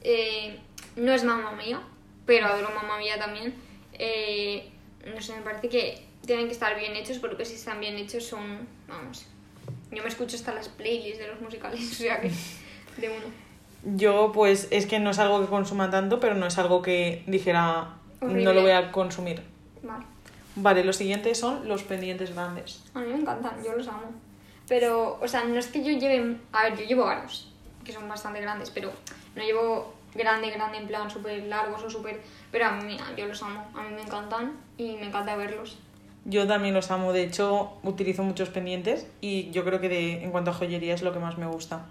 Eh, 0.02 0.58
no 0.96 1.12
es 1.12 1.24
Mamma 1.24 1.52
Mía, 1.52 1.80
pero 2.26 2.46
adoro 2.46 2.70
Mamma 2.74 2.98
Mía 2.98 3.18
también. 3.18 3.54
Eh, 3.94 4.70
no 5.06 5.20
sé, 5.20 5.34
me 5.34 5.42
parece 5.42 5.68
que 5.68 6.02
tienen 6.26 6.46
que 6.46 6.52
estar 6.52 6.78
bien 6.78 6.94
hechos, 6.96 7.18
porque 7.18 7.44
si 7.44 7.54
están 7.54 7.80
bien 7.80 7.96
hechos 7.96 8.24
son... 8.24 8.66
Vamos, 8.88 9.26
yo 9.90 10.02
me 10.02 10.08
escucho 10.08 10.36
hasta 10.36 10.54
las 10.54 10.68
playlists 10.68 11.18
de 11.18 11.28
los 11.28 11.40
musicales, 11.40 11.80
o 11.92 11.94
sea 11.94 12.20
que 12.20 12.28
de 12.28 13.08
uno. 13.08 13.96
Yo, 13.96 14.32
pues, 14.32 14.68
es 14.70 14.86
que 14.86 14.98
no 14.98 15.10
es 15.10 15.18
algo 15.18 15.40
que 15.40 15.46
consuma 15.46 15.90
tanto, 15.90 16.18
pero 16.18 16.34
no 16.34 16.46
es 16.46 16.58
algo 16.58 16.82
que 16.82 17.22
dijera, 17.26 17.94
no 18.20 18.52
lo 18.52 18.62
voy 18.62 18.72
a 18.72 18.90
consumir. 18.90 19.42
Vale. 19.82 20.04
Vale, 20.56 20.84
los 20.84 20.96
siguientes 20.96 21.38
son 21.38 21.68
los 21.68 21.82
pendientes 21.82 22.34
grandes. 22.34 22.82
A 22.94 23.00
mí 23.00 23.08
me 23.08 23.20
encantan, 23.20 23.62
yo 23.62 23.74
los 23.74 23.86
amo. 23.88 24.10
Pero, 24.68 25.18
o 25.22 25.28
sea, 25.28 25.44
no 25.44 25.58
es 25.58 25.66
que 25.68 25.84
yo 25.84 25.96
lleve... 25.98 26.36
A 26.52 26.64
ver, 26.64 26.78
yo 26.78 26.84
llevo 26.84 27.04
varios, 27.04 27.52
que 27.84 27.92
son 27.92 28.08
bastante 28.08 28.40
grandes, 28.40 28.70
pero 28.70 28.90
no 29.36 29.42
llevo 29.42 29.94
grande, 30.14 30.50
grande 30.50 30.78
en 30.78 30.86
plan 30.88 31.10
súper 31.10 31.44
largos 31.44 31.82
o 31.84 31.90
súper... 31.90 32.22
Pero 32.50 32.66
a 32.66 32.72
mí, 32.72 32.96
yo 33.16 33.26
los 33.26 33.42
amo, 33.42 33.66
a 33.74 33.82
mí 33.82 33.94
me 33.94 34.02
encantan 34.02 34.54
y 34.78 34.96
me 34.96 35.06
encanta 35.06 35.36
verlos. 35.36 35.78
Yo 36.24 36.46
también 36.48 36.74
los 36.74 36.90
amo, 36.90 37.12
de 37.12 37.22
hecho, 37.22 37.74
utilizo 37.84 38.24
muchos 38.24 38.48
pendientes 38.48 39.06
y 39.20 39.50
yo 39.50 39.62
creo 39.64 39.80
que 39.80 39.88
de, 39.88 40.24
en 40.24 40.32
cuanto 40.32 40.50
a 40.50 40.54
joyería 40.54 40.94
es 40.94 41.02
lo 41.02 41.12
que 41.12 41.20
más 41.20 41.38
me 41.38 41.46
gusta. 41.46 41.84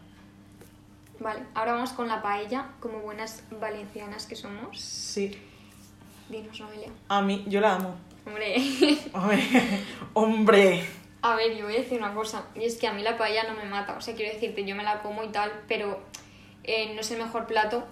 Vale, 1.19 1.43
ahora 1.53 1.74
vamos 1.74 1.91
con 1.93 2.10
la 2.10 2.22
paella, 2.22 2.65
como 2.81 3.00
buenas 3.00 3.43
valencianas 3.62 4.25
que 4.25 4.36
somos. 4.36 4.77
Sí, 4.77 5.38
Dinos, 6.27 6.60
Noelia. 6.60 6.89
a 7.07 7.22
mí, 7.22 7.45
yo 7.48 7.62
la 7.62 7.75
amo. 7.75 7.95
Hombre, 8.25 8.55
Hombre, 9.13 9.44
hombre. 10.13 10.84
a 11.22 11.36
ver, 11.36 11.55
yo 11.58 11.65
voy 11.65 11.75
a 11.75 11.79
decir 11.79 11.98
una 12.00 12.13
cosa, 12.13 12.46
y 12.55 12.63
es 12.65 12.75
que 12.77 12.88
a 12.88 12.94
mí 12.94 13.01
la 13.03 13.17
paella 13.17 13.44
no 13.44 13.53
me 13.53 13.65
mata. 13.65 13.96
O 13.98 14.01
sea, 14.01 14.15
quiero 14.15 14.34
decirte, 14.34 14.65
yo 14.65 14.75
me 14.75 14.84
la 14.84 15.01
como 15.01 15.24
y 15.24 15.27
tal, 15.29 15.51
pero 15.67 16.00
eh, 16.63 16.91
no 16.96 17.01
es 17.01 17.12
el 17.12 17.20
mejor 17.20 17.46
plato. 17.46 17.84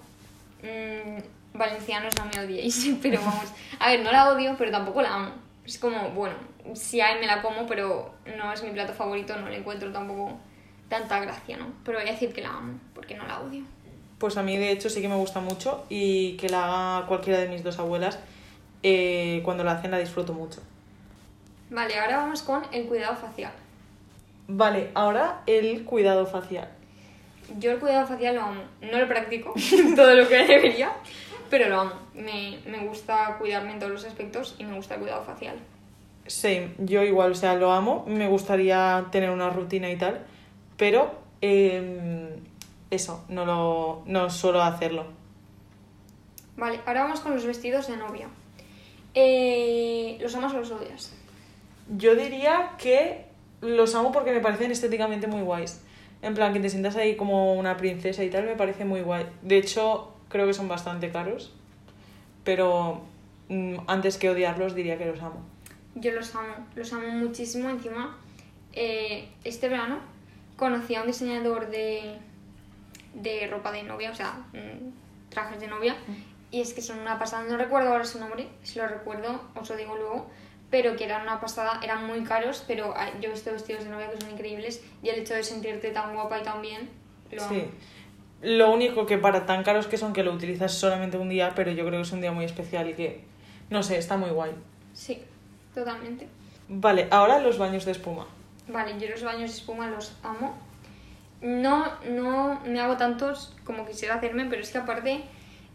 Mm, 0.63 1.19
valencianos 1.57 2.13
no 2.17 2.25
me 2.25 2.45
odiéis, 2.45 2.89
pero 3.01 3.19
vamos. 3.21 3.51
A 3.79 3.89
ver, 3.89 4.01
no 4.03 4.11
la 4.11 4.29
odio, 4.29 4.55
pero 4.57 4.71
tampoco 4.71 5.01
la 5.01 5.15
amo. 5.15 5.31
Es 5.65 5.77
como, 5.77 6.09
bueno, 6.09 6.35
si 6.73 6.99
hay 6.99 7.19
me 7.19 7.27
la 7.27 7.41
como, 7.41 7.65
pero 7.67 8.13
no 8.37 8.51
es 8.51 8.63
mi 8.63 8.71
plato 8.71 8.93
favorito, 8.93 9.35
no 9.37 9.49
le 9.49 9.57
encuentro 9.57 9.91
tampoco 9.91 10.37
tanta 10.89 11.19
gracia, 11.19 11.57
¿no? 11.57 11.67
Pero 11.85 11.99
voy 11.99 12.07
a 12.07 12.11
decir 12.11 12.33
que 12.33 12.41
la 12.41 12.49
amo, 12.49 12.79
porque 12.93 13.15
no 13.15 13.25
la 13.25 13.39
odio. 13.39 13.63
Pues 14.17 14.37
a 14.37 14.43
mí, 14.43 14.57
de 14.57 14.71
hecho, 14.71 14.89
sí 14.89 15.01
que 15.01 15.07
me 15.09 15.15
gusta 15.15 15.39
mucho 15.41 15.85
y 15.89 16.37
que 16.37 16.49
la 16.49 16.97
haga 16.97 17.07
cualquiera 17.07 17.39
de 17.39 17.47
mis 17.49 17.63
dos 17.63 17.79
abuelas, 17.79 18.19
eh, 18.83 19.41
cuando 19.43 19.63
la 19.63 19.73
hacen 19.73 19.91
la 19.91 19.97
disfruto 19.97 20.33
mucho. 20.33 20.61
Vale, 21.69 21.97
ahora 21.97 22.17
vamos 22.17 22.43
con 22.43 22.61
el 22.71 22.85
cuidado 22.85 23.15
facial. 23.15 23.51
Vale, 24.47 24.91
ahora 24.93 25.41
el 25.47 25.83
cuidado 25.85 26.25
facial. 26.25 26.69
Yo 27.57 27.71
el 27.71 27.79
cuidado 27.79 28.05
facial 28.05 28.35
lo 28.35 28.41
amo. 28.41 28.61
No 28.81 28.99
lo 28.99 29.07
practico 29.07 29.53
todo 29.95 30.13
lo 30.13 30.27
que 30.27 30.45
debería, 30.45 30.91
pero 31.49 31.69
lo 31.69 31.81
amo. 31.81 31.93
Me, 32.13 32.59
me 32.67 32.85
gusta 32.85 33.37
cuidarme 33.39 33.71
en 33.71 33.79
todos 33.79 33.91
los 33.91 34.05
aspectos 34.05 34.55
y 34.59 34.65
me 34.65 34.75
gusta 34.75 34.95
el 34.95 35.01
cuidado 35.01 35.23
facial. 35.23 35.55
Same, 36.27 36.73
yo 36.77 37.03
igual, 37.03 37.31
o 37.31 37.35
sea, 37.35 37.55
lo 37.55 37.71
amo, 37.71 38.05
me 38.07 38.29
gustaría 38.29 39.07
tener 39.11 39.29
una 39.29 39.49
rutina 39.49 39.89
y 39.89 39.97
tal, 39.97 40.25
pero 40.77 41.11
em, 41.41 42.29
eso, 42.89 43.25
no, 43.27 43.45
lo, 43.45 44.03
no 44.05 44.29
suelo 44.29 44.61
hacerlo. 44.61 45.05
Vale, 46.55 46.79
ahora 46.85 47.03
vamos 47.03 47.19
con 47.19 47.33
los 47.33 47.45
vestidos 47.45 47.87
de 47.87 47.97
novia. 47.97 48.29
Eh, 49.13 50.17
¿Los 50.21 50.35
amas 50.35 50.53
o 50.53 50.59
los 50.59 50.71
odias? 50.71 51.13
Yo 51.97 52.15
diría 52.15 52.71
que 52.77 53.25
los 53.61 53.95
amo 53.95 54.11
porque 54.11 54.31
me 54.31 54.39
parecen 54.39 54.71
estéticamente 54.71 55.27
muy 55.27 55.41
guays. 55.41 55.81
En 56.21 56.33
plan, 56.33 56.53
que 56.53 56.59
te 56.59 56.69
sientas 56.69 56.95
ahí 56.95 57.15
como 57.15 57.53
una 57.55 57.75
princesa 57.75 58.23
y 58.23 58.29
tal, 58.29 58.45
me 58.45 58.55
parece 58.55 58.85
muy 58.85 59.01
guay. 59.01 59.25
De 59.41 59.57
hecho, 59.57 60.13
creo 60.29 60.47
que 60.47 60.53
son 60.53 60.69
bastante 60.69 61.11
caros, 61.11 61.53
pero 62.45 63.01
mm, 63.49 63.75
antes 63.87 64.17
que 64.17 64.29
odiarlos 64.29 64.73
diría 64.73 64.97
que 64.97 65.05
los 65.05 65.21
amo. 65.21 65.41
Yo 65.95 66.11
los 66.11 66.33
amo, 66.33 66.65
los 66.75 66.93
amo 66.93 67.09
muchísimo. 67.09 67.69
Encima, 67.69 68.17
eh, 68.71 69.27
este 69.43 69.67
verano 69.67 69.99
conocí 70.55 70.95
a 70.95 71.01
un 71.01 71.07
diseñador 71.07 71.69
de, 71.69 72.17
de 73.13 73.47
ropa 73.47 73.71
de 73.73 73.83
novia, 73.83 74.11
o 74.11 74.15
sea, 74.15 74.45
mm, 74.53 75.29
trajes 75.29 75.59
de 75.59 75.67
novia, 75.67 75.95
y 76.53 76.61
es 76.61 76.73
que 76.73 76.81
son 76.81 76.99
una 76.99 77.17
pasada. 77.17 77.43
No 77.43 77.57
recuerdo 77.57 77.89
ahora 77.89 78.05
su 78.05 78.19
nombre, 78.19 78.47
si 78.61 78.77
lo 78.77 78.87
recuerdo, 78.87 79.41
os 79.59 79.67
lo 79.67 79.75
digo 79.75 79.95
luego, 79.95 80.27
pero 80.69 80.95
que 80.95 81.03
eran 81.03 81.23
una 81.23 81.41
pasada, 81.41 81.79
eran 81.83 82.05
muy 82.05 82.23
caros, 82.23 82.63
pero 82.67 82.93
ah, 82.95 83.09
yo 83.19 83.29
he 83.29 83.33
visto 83.33 83.51
vestidos 83.51 83.83
de 83.83 83.89
novia 83.89 84.11
que 84.11 84.21
son 84.21 84.29
increíbles, 84.29 84.83
y 85.01 85.09
el 85.09 85.19
hecho 85.19 85.33
de 85.33 85.43
sentirte 85.43 85.89
tan 85.89 86.13
guapa 86.13 86.39
y 86.39 86.43
tan 86.43 86.61
bien, 86.61 86.91
lo 87.31 87.43
amo. 87.43 87.53
Sí. 87.55 87.65
Lo 88.43 88.71
único 88.71 89.07
que 89.07 89.17
para 89.17 89.47
tan 89.47 89.63
caros 89.63 89.87
que 89.87 89.97
son 89.97 90.13
que 90.13 90.23
lo 90.23 90.31
utilizas 90.31 90.71
solamente 90.73 91.17
un 91.17 91.29
día, 91.29 91.53
pero 91.55 91.71
yo 91.71 91.87
creo 91.87 91.99
que 91.99 92.03
es 92.03 92.11
un 92.11 92.21
día 92.21 92.31
muy 92.31 92.45
especial 92.45 92.87
y 92.87 92.93
que, 92.93 93.23
no 93.71 93.81
sé, 93.81 93.97
está 93.97 94.15
muy 94.17 94.29
guay. 94.29 94.51
Sí, 94.93 95.23
totalmente. 95.73 96.27
Vale, 96.69 97.07
ahora 97.09 97.39
los 97.39 97.57
baños 97.57 97.83
de 97.85 97.93
espuma. 97.93 98.27
Vale, 98.67 98.99
yo 98.99 99.09
los 99.09 99.23
baños 99.23 99.49
de 99.49 99.57
espuma 99.57 99.89
los 99.89 100.15
amo. 100.21 100.55
No, 101.41 101.93
no 102.07 102.61
me 102.63 102.79
hago 102.79 102.95
tantos 102.95 103.55
como 103.63 103.87
quisiera 103.87 104.15
hacerme, 104.15 104.45
pero 104.45 104.61
es 104.61 104.71
que 104.71 104.77
aparte 104.77 105.23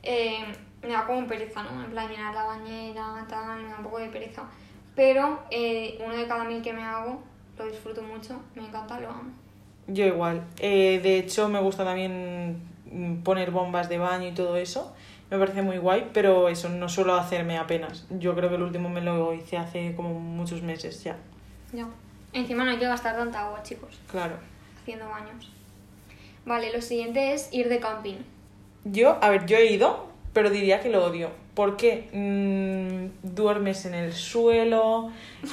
eh, 0.03 0.45
me 0.83 0.89
da 0.89 1.07
como 1.07 1.27
pereza, 1.27 1.63
¿no? 1.63 1.85
En 1.85 1.91
plan, 1.91 2.09
llenar 2.09 2.35
la 2.35 2.45
bañera, 2.45 3.27
tal, 3.29 3.63
me 3.63 3.69
da 3.69 3.77
un 3.79 3.85
poco 3.85 3.99
de 3.99 4.09
pereza. 4.09 4.43
Pero 4.95 5.41
eh, 5.51 5.99
uno 6.05 6.15
de 6.15 6.27
cada 6.27 6.45
mil 6.45 6.63
que 6.63 6.73
me 6.73 6.83
hago 6.83 7.23
lo 7.57 7.67
disfruto 7.67 8.03
mucho, 8.03 8.41
me 8.55 8.67
encanta, 8.67 8.99
lo 9.01 9.09
amo. 9.11 9.31
Yo 9.87 10.05
igual. 10.07 10.45
Eh, 10.59 11.01
de 11.03 11.19
hecho, 11.19 11.49
me 11.49 11.61
gusta 11.61 11.85
también 11.85 12.61
mm, 12.93 13.23
poner 13.23 13.51
bombas 13.51 13.89
de 13.89 13.99
baño 13.99 14.29
y 14.29 14.33
todo 14.33 14.57
eso. 14.57 14.95
Me 15.31 15.39
parece 15.39 15.63
muy 15.63 15.79
guay, 15.79 16.09
pero 16.13 16.49
eso 16.49 16.69
no 16.69 16.89
suelo 16.89 17.15
hacerme 17.15 17.59
apenas. 17.59 18.07
Yo 18.11 18.35
creo 18.35 18.49
que 18.49 18.55
el 18.57 18.63
último 18.63 18.89
me 18.89 19.01
lo 19.01 19.35
hice 19.35 19.57
hace 19.59 19.95
como 19.95 20.19
muchos 20.19 20.63
meses 20.63 21.03
ya. 21.05 21.17
Ya. 21.73 21.87
Encima 22.33 22.65
no 22.65 22.71
hay 22.71 22.79
que 22.79 22.87
gastar 22.87 23.17
tanta 23.17 23.41
agua, 23.47 23.63
chicos, 23.63 23.99
Claro. 24.11 24.37
haciendo 24.81 25.09
baños. 25.09 25.51
Vale, 26.47 26.73
lo 26.73 26.81
siguiente 26.81 27.35
es 27.35 27.53
ir 27.53 27.69
de 27.69 27.79
camping. 27.79 28.17
Yo, 28.85 29.19
a 29.23 29.29
ver, 29.31 29.45
yo 29.47 29.57
he 29.59 29.73
ido, 29.73 30.07
pero 30.39 30.51
diría 30.51 30.79
que 30.79 30.89
lo 30.89 31.05
odio. 31.05 31.31
Porque 31.57 32.09
mm, 32.13 33.35
duermes 33.35 33.85
en 33.87 33.95
el 33.95 34.13
suelo, 34.13 35.11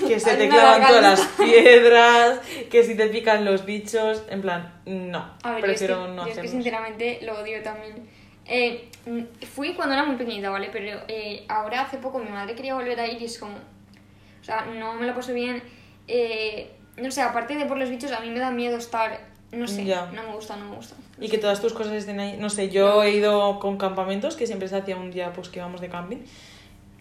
que 0.07 0.19
se 0.19 0.37
te 0.37 0.47
clavan 0.47 0.85
todas 0.85 1.01
las 1.01 1.21
piedras, 1.43 2.39
que 2.69 2.83
si 2.83 2.93
te 2.93 3.07
pican 3.07 3.43
los 3.45 3.65
bichos. 3.65 4.23
En 4.29 4.43
plan, 4.43 4.75
no. 4.85 5.33
A 5.41 5.53
ver, 5.53 5.65
yo 5.65 5.71
es, 5.71 5.79
que, 5.79 5.87
prefiero 5.87 6.07
no 6.09 6.17
yo 6.17 6.21
es 6.21 6.25
que 6.25 6.31
hacerlo. 6.41 6.51
sinceramente 6.51 7.19
lo 7.23 7.39
odio 7.39 7.63
también. 7.63 8.07
Eh, 8.45 8.91
mm, 9.07 9.43
fui 9.55 9.73
cuando 9.73 9.95
era 9.95 10.03
muy 10.03 10.17
pequeñita, 10.17 10.51
¿vale? 10.51 10.69
Pero 10.71 10.99
eh, 11.07 11.45
ahora 11.47 11.81
hace 11.81 11.97
poco 11.97 12.19
mi 12.19 12.29
madre 12.29 12.53
quería 12.53 12.75
volver 12.75 12.99
a 12.99 13.07
ir 13.07 13.19
y 13.19 13.25
es 13.25 13.39
como... 13.39 13.55
O 13.55 14.43
sea, 14.43 14.65
no 14.65 14.93
me 14.93 15.07
lo 15.07 15.15
paso 15.15 15.33
bien. 15.33 15.63
Eh, 16.07 16.69
no 16.97 17.09
sé, 17.09 17.23
aparte 17.23 17.55
de 17.55 17.65
por 17.65 17.79
los 17.79 17.89
bichos, 17.89 18.11
a 18.11 18.19
mí 18.19 18.29
me 18.29 18.37
da 18.37 18.51
miedo 18.51 18.77
estar... 18.77 19.33
No 19.55 19.67
sé, 19.67 19.85
Ya. 19.85 20.07
no 20.13 20.23
me 20.23 20.33
gusta, 20.35 20.55
no 20.57 20.65
me 20.69 20.75
gusta. 20.75 20.95
Y 21.19 21.29
que 21.29 21.37
todas 21.37 21.61
tus 21.61 21.73
cosas 21.73 21.93
estén 21.93 22.19
ahí. 22.19 22.37
No 22.37 22.49
sé, 22.49 22.69
yo 22.69 23.03
he 23.03 23.11
ido 23.11 23.59
con 23.59 23.77
campamentos, 23.77 24.35
que 24.35 24.45
siempre 24.47 24.67
se 24.67 24.75
hacía 24.77 24.97
un 24.97 25.11
día 25.11 25.31
pues 25.33 25.49
que 25.49 25.59
íbamos 25.59 25.81
de 25.81 25.89
camping. 25.89 26.17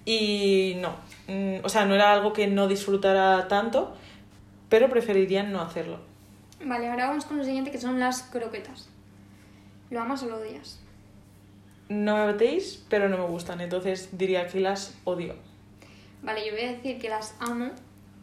Y 0.05 0.77
no. 0.79 0.91
Mm, 1.29 1.65
O 1.65 1.69
sea, 1.69 1.85
no 1.85 1.95
era 1.95 2.13
algo 2.13 2.33
que 2.33 2.47
no 2.47 2.69
disfrutara 2.69 3.49
tanto, 3.49 3.97
pero 4.69 4.89
preferiría 4.89 5.43
no 5.43 5.61
hacerlo. 5.61 5.99
Vale, 6.65 6.89
ahora 6.89 7.09
vamos 7.09 7.25
con 7.25 7.39
lo 7.39 7.45
siguiente 7.45 7.71
que 7.71 7.79
son 7.79 7.99
las 7.99 8.23
croquetas. 8.23 8.89
¿Lo 9.91 10.01
amas 10.01 10.23
o 10.23 10.27
lo 10.27 10.37
odias? 10.39 10.81
No 11.89 12.17
me 12.17 12.27
metéis, 12.27 12.85
pero 12.89 13.09
no 13.09 13.19
me 13.19 13.25
gustan. 13.27 13.61
Entonces 13.61 14.09
diría 14.13 14.47
que 14.47 14.61
las 14.61 14.95
odio. 15.05 15.35
Vale, 16.23 16.47
yo 16.47 16.53
voy 16.53 16.63
a 16.65 16.73
decir 16.73 16.99
que 16.99 17.09
las 17.11 17.35
amo, 17.41 17.71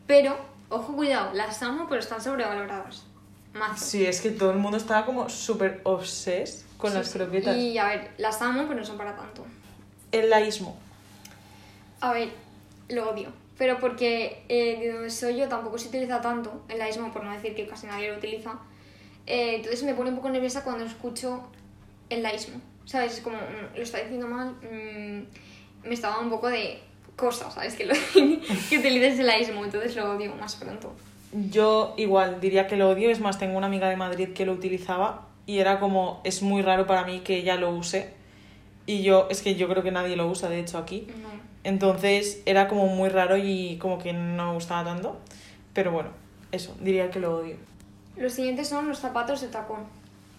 pero, 0.08 0.36
ojo, 0.70 0.96
cuidado, 0.96 1.34
las 1.34 1.62
amo, 1.62 1.86
pero 1.88 2.00
están 2.00 2.20
sobrevaloradas. 2.22 3.06
Mazo. 3.53 3.86
Sí, 3.86 4.05
es 4.05 4.22
que 4.22 4.31
todo 4.31 4.51
el 4.51 4.58
mundo 4.58 4.77
estaba 4.77 5.05
como 5.05 5.29
súper 5.29 5.81
obses 5.84 6.65
con 6.77 6.91
Sí, 6.91 6.98
las 6.98 7.08
sí. 7.10 7.17
croquetas. 7.20 7.55
Y 7.58 7.77
a 7.77 7.86
ver, 7.88 8.12
las 8.17 8.41
amo, 8.41 8.63
pero 8.67 8.79
no 8.79 8.86
son 8.86 8.98
para 8.98 9.15
tanto. 9.15 9.46
El 10.12 10.29
laísmo. 10.29 10.77
A 12.00 12.13
ver, 12.13 12.29
lo 12.89 13.10
odio. 13.10 13.29
Pero 13.58 13.79
porque 13.79 14.43
eh, 14.50 14.79
de 14.79 14.91
donde 14.93 15.10
soy 15.10 15.38
yo 15.38 15.48
tampoco 15.48 15.77
se 15.77 15.89
utiliza 15.89 16.20
tanto 16.22 16.63
el 16.67 16.79
laísmo, 16.79 17.12
por 17.12 17.24
no 17.24 17.31
decir 17.31 17.53
que 17.55 17.67
casi 17.67 17.86
nadie 17.88 18.10
lo 18.12 18.17
utiliza. 18.17 18.60
Eh, 19.27 19.55
entonces 19.58 19.84
me 19.84 19.93
pone 19.93 20.10
un 20.10 20.15
poco 20.15 20.29
nerviosa 20.29 20.63
cuando 20.63 20.84
escucho 20.86 21.43
el 22.10 22.24
laísmo. 22.24 22.60
¿Sabes? 22.86 23.13
Es 23.13 23.20
como, 23.22 23.38
mm, 23.38 23.75
lo 23.77 23.84
está 23.84 24.00
diciendo 24.00 24.27
mal, 24.27 24.53
mm, 24.62 25.88
me 25.88 25.96
dando 25.96 26.22
un 26.22 26.29
poco 26.29 26.50
de 26.50 26.79
cosas, 27.15 27.53
¿sabes? 27.53 27.75
Que, 27.75 27.86
lo, 27.86 27.93
que 28.70 28.77
utilices 28.79 29.20
el 29.20 29.27
laísmo, 29.27 29.63
entonces 29.63 29.96
lo 29.96 30.15
odio 30.15 30.34
más 30.36 30.55
pronto. 30.55 30.93
Yo 31.34 31.94
igual 31.98 32.42
diría 32.42 32.68
que 32.68 32.76
lo 32.76 32.90
odio. 32.90 33.10
Es 33.10 33.20
más, 33.20 33.40
tengo 33.40 33.58
una 33.58 33.68
amiga 33.68 33.90
de 33.90 33.96
Madrid 33.96 34.30
que 34.34 34.46
lo 34.46 34.54
utilizaba 34.54 35.28
y 35.46 35.60
era 35.60 35.80
como, 35.80 36.22
es 36.24 36.42
muy 36.42 36.62
raro 36.62 36.88
para 36.88 37.06
mí 37.06 37.20
que 37.20 37.38
ella 37.38 37.56
lo 37.56 37.72
use. 37.72 38.14
Y 38.86 39.04
yo, 39.04 39.28
es 39.30 39.42
que 39.42 39.56
yo 39.56 39.68
creo 39.70 39.84
que 39.84 39.92
nadie 39.92 40.16
lo 40.16 40.28
usa, 40.28 40.50
de 40.50 40.60
hecho, 40.60 40.78
aquí. 40.78 41.08
No. 41.22 41.30
Entonces 41.64 42.42
era 42.46 42.68
como 42.68 42.88
muy 42.88 43.10
raro 43.10 43.38
y 43.38 43.78
como 43.78 44.00
que 44.00 44.14
no 44.14 44.48
me 44.48 44.54
gustaba 44.54 44.84
tanto. 44.84 45.20
Pero 45.74 45.92
bueno, 45.92 46.10
eso, 46.52 46.76
diría 46.80 47.10
que 47.12 47.20
lo 47.20 47.38
odio. 47.38 47.56
Los 48.18 48.34
siguientes 48.34 48.68
son 48.68 48.88
los 48.88 49.00
zapatos 49.00 49.42
de 49.42 49.48
tacón. 49.48 49.82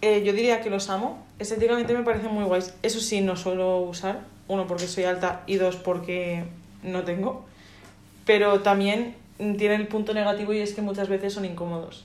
Eh, 0.02 0.22
yo 0.24 0.32
diría 0.32 0.60
que 0.60 0.68
los 0.68 0.90
amo. 0.90 1.24
Estéticamente 1.38 1.94
me 1.94 2.02
parecen 2.02 2.32
muy 2.32 2.44
guays. 2.44 2.74
Eso 2.82 3.00
sí, 3.00 3.20
no 3.20 3.36
suelo 3.36 3.78
usar. 3.78 4.20
Uno, 4.48 4.66
porque 4.66 4.88
soy 4.88 5.04
alta 5.04 5.42
y 5.46 5.56
dos, 5.56 5.76
porque 5.76 6.44
no 6.82 7.04
tengo. 7.04 7.44
Pero 8.24 8.60
también 8.60 9.14
tiene 9.56 9.74
el 9.76 9.88
punto 9.88 10.14
negativo 10.14 10.52
y 10.52 10.60
es 10.60 10.74
que 10.74 10.82
muchas 10.82 11.08
veces 11.08 11.32
son 11.32 11.44
incómodos. 11.44 12.04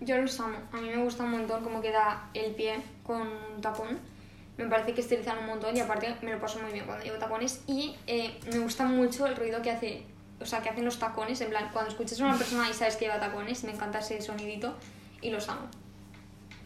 Yo 0.00 0.18
los 0.18 0.38
amo. 0.40 0.58
A 0.72 0.80
mí 0.80 0.88
me 0.88 1.02
gusta 1.02 1.24
un 1.24 1.32
montón 1.32 1.62
cómo 1.62 1.80
queda 1.80 2.28
el 2.34 2.54
pie 2.54 2.76
con 3.02 3.22
un 3.22 3.60
tacón. 3.60 3.98
Me 4.58 4.66
parece 4.66 4.94
que 4.94 5.00
estilizan 5.00 5.38
un 5.38 5.46
montón 5.46 5.76
y 5.76 5.80
aparte 5.80 6.14
me 6.22 6.32
lo 6.32 6.40
paso 6.40 6.58
muy 6.60 6.72
bien 6.72 6.84
cuando 6.86 7.04
llevo 7.04 7.18
tacones. 7.18 7.62
Y 7.66 7.94
eh, 8.06 8.38
me 8.50 8.58
gusta 8.58 8.84
mucho 8.84 9.26
el 9.26 9.36
ruido 9.36 9.60
que 9.62 9.70
hace, 9.70 10.02
o 10.40 10.46
sea, 10.46 10.60
que 10.62 10.68
hacen 10.68 10.84
los 10.84 10.98
tacones. 10.98 11.40
En 11.40 11.50
plan, 11.50 11.68
cuando 11.72 11.90
escuchas 11.90 12.20
a 12.20 12.24
una 12.24 12.38
persona 12.38 12.68
y 12.68 12.74
sabes 12.74 12.96
que 12.96 13.06
lleva 13.06 13.20
tacones, 13.20 13.64
me 13.64 13.72
encanta 13.72 13.98
ese 13.98 14.20
sonidito 14.20 14.74
y 15.20 15.30
los 15.30 15.48
amo. 15.48 15.68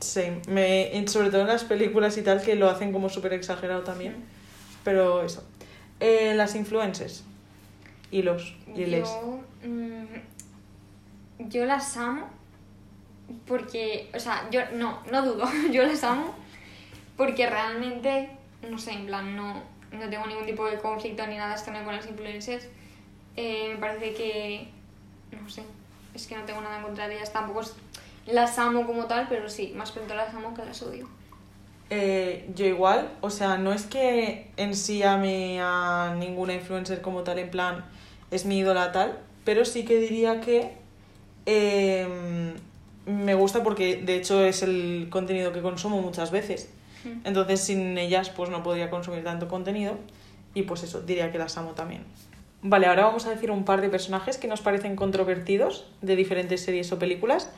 Sí, 0.01 0.23
me, 0.49 1.07
sobre 1.09 1.31
todo 1.31 1.43
en 1.43 1.49
las 1.49 1.65
películas 1.65 2.17
y 2.17 2.23
tal, 2.23 2.43
que 2.43 2.55
lo 2.55 2.71
hacen 2.71 2.93
como 2.93 3.09
súper 3.09 3.33
exagerado 3.35 3.83
también. 3.83 4.25
Pero 4.83 5.23
eso. 5.23 5.45
Eh, 6.01 6.33
las 6.35 6.55
influencers. 6.55 7.25
Y 8.11 8.23
los. 8.23 8.55
Y 8.75 8.87
les. 8.87 9.09
Yo, 9.09 9.41
mm, 9.69 10.05
yo 11.49 11.65
las 11.65 11.97
amo 11.97 12.29
porque, 13.47 14.11
o 14.15 14.19
sea, 14.19 14.49
yo 14.51 14.61
no, 14.75 15.01
no 15.11 15.23
dudo, 15.23 15.45
yo 15.73 15.83
las 15.85 16.03
amo 16.05 16.35
porque 17.17 17.47
realmente, 17.49 18.31
no 18.69 18.79
sé, 18.79 18.93
en 18.93 19.07
plan, 19.07 19.37
no, 19.37 19.55
no 19.93 20.09
tengo 20.11 20.27
ningún 20.27 20.47
tipo 20.47 20.67
de 20.67 20.79
conflicto 20.79 21.27
ni 21.27 21.37
nada 21.37 21.53
externo 21.53 21.85
con 21.85 21.95
las 21.95 22.07
influencers. 22.07 22.67
Eh, 23.37 23.71
me 23.75 23.77
parece 23.81 24.15
que, 24.15 24.69
no 25.41 25.49
sé, 25.49 25.63
es 26.15 26.27
que 26.27 26.37
no 26.37 26.45
tengo 26.45 26.61
nada 26.61 26.79
en 26.79 26.83
contra 26.83 27.09
de 27.09 27.17
ellas, 27.17 27.33
tampoco 27.33 27.61
es- 27.61 27.77
las 28.27 28.59
amo 28.59 28.87
como 28.87 29.05
tal, 29.07 29.27
pero 29.29 29.49
sí, 29.49 29.73
más 29.77 29.93
pronto 29.93 30.15
las 30.15 30.35
amo 30.35 30.55
que 30.55 30.65
las 30.65 30.83
odio. 30.83 31.09
Eh, 31.91 32.49
yo 32.55 32.67
igual, 32.67 33.11
o 33.21 33.31
sea, 33.31 33.57
no 33.59 33.73
es 33.73 33.85
que 33.85 34.51
en 34.57 34.77
sí 34.77 35.03
ame 35.03 35.61
a 35.61 36.15
ninguna 36.19 36.55
influencer 36.55 37.01
como 37.03 37.23
tal, 37.23 37.39
en 37.39 37.51
plan, 37.51 37.85
es 38.31 38.45
mi 38.45 38.59
ídola 38.59 38.93
tal, 38.93 39.19
pero 39.45 39.65
sí 39.65 39.85
que 39.85 39.99
diría 39.99 40.41
que 40.41 40.73
eh, 41.47 42.07
me 43.07 43.35
gusta 43.35 43.63
porque 43.63 43.97
de 43.97 44.17
hecho 44.17 44.45
es 44.45 44.63
el 44.63 45.09
contenido 45.11 45.53
que 45.53 45.63
consumo 45.63 46.01
muchas 46.01 46.31
veces. 46.31 46.71
Entonces 47.25 47.61
sin 47.61 47.97
ellas 47.97 48.29
pues 48.29 48.51
no 48.51 48.63
podría 48.63 48.91
consumir 48.91 49.25
tanto 49.25 49.49
contenido 49.49 49.97
y 50.55 50.63
pues 50.63 50.83
eso, 50.83 51.01
diría 51.01 51.33
que 51.33 51.39
las 51.39 51.57
amo 51.57 51.73
también. 51.73 52.05
Vale, 52.63 52.87
ahora 52.87 53.05
vamos 53.05 53.25
a 53.27 53.31
decir 53.31 53.51
un 53.51 53.65
par 53.65 53.81
de 53.81 53.89
personajes 53.89 54.37
que 54.37 54.47
nos 54.47 54.61
parecen 54.61 54.97
controvertidos 54.97 55.87
de 56.03 56.15
diferentes 56.15 56.63
series 56.63 56.93
o 56.93 56.99
películas 56.99 57.49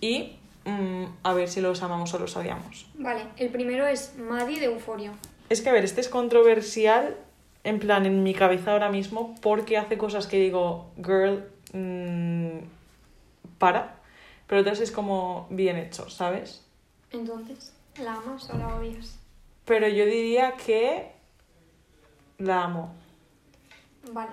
y 0.00 0.36
mm, 0.64 1.04
a 1.22 1.34
ver 1.34 1.48
si 1.48 1.60
los 1.60 1.82
amamos 1.82 2.14
o 2.14 2.18
los 2.18 2.36
odiamos. 2.36 2.86
Vale, 2.94 3.24
el 3.36 3.50
primero 3.50 3.86
es 3.86 4.14
Maddie 4.16 4.58
de 4.58 4.66
Euforia. 4.66 5.12
Es 5.50 5.60
que, 5.60 5.68
a 5.68 5.72
ver, 5.72 5.84
este 5.84 6.00
es 6.00 6.08
controversial, 6.08 7.16
en 7.64 7.78
plan, 7.78 8.06
en 8.06 8.22
mi 8.22 8.34
cabeza 8.34 8.72
ahora 8.72 8.90
mismo, 8.90 9.34
porque 9.40 9.76
hace 9.76 9.98
cosas 9.98 10.26
que 10.26 10.38
digo, 10.38 10.90
girl, 10.96 11.44
mm, 11.72 12.58
para. 13.58 13.96
Pero 14.46 14.62
otras 14.62 14.80
es 14.80 14.90
como 14.90 15.46
bien 15.50 15.76
hecho, 15.76 16.08
¿sabes? 16.10 16.66
Entonces, 17.12 17.74
¿la 18.02 18.14
amas 18.14 18.48
o 18.50 18.58
la 18.58 18.74
odias? 18.74 19.18
Pero 19.64 19.86
yo 19.88 20.04
diría 20.06 20.56
que 20.56 21.12
la 22.38 22.64
amo. 22.64 22.92
Vale. 24.12 24.32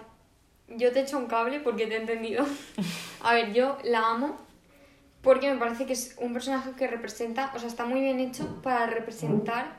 Yo 0.70 0.92
te 0.92 1.02
echo 1.02 1.18
un 1.18 1.28
cable 1.28 1.60
porque 1.60 1.88
te 1.88 1.96
he 1.96 2.02
entendido. 2.02 2.46
A 3.22 3.34
ver, 3.34 3.54
yo 3.54 3.78
la 3.84 4.10
amo 4.10 4.38
porque 5.22 5.52
me 5.52 5.60
parece 5.60 5.86
que 5.86 5.94
es 5.94 6.16
un 6.20 6.34
personaje 6.34 6.72
que 6.72 6.88
representa, 6.88 7.52
o 7.56 7.60
sea, 7.60 7.68
está 7.68 7.86
muy 7.86 8.02
bien 8.02 8.20
hecho 8.20 8.62
para 8.62 8.88
representar 8.88 9.77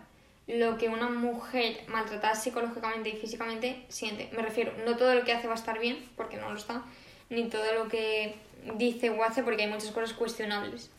lo 0.48 0.78
que 0.78 0.88
una 0.88 1.10
mujer 1.10 1.82
maltratada 1.88 2.34
psicológicamente 2.34 3.10
y 3.10 3.16
físicamente 3.16 3.84
siente. 3.88 4.30
Me 4.34 4.42
refiero, 4.42 4.72
no 4.86 4.96
todo 4.96 5.14
lo 5.14 5.24
que 5.24 5.32
hace 5.32 5.46
va 5.46 5.52
a 5.52 5.56
estar 5.56 5.78
bien, 5.78 6.08
porque 6.16 6.38
no 6.38 6.50
lo 6.50 6.56
está, 6.56 6.82
ni 7.28 7.48
todo 7.48 7.70
lo 7.74 7.88
que 7.88 8.34
dice 8.76 9.10
o 9.10 9.22
hace, 9.22 9.42
porque 9.42 9.64
hay 9.64 9.68
muchas 9.68 9.90
cosas 9.90 10.14
cuestionables. 10.14 10.90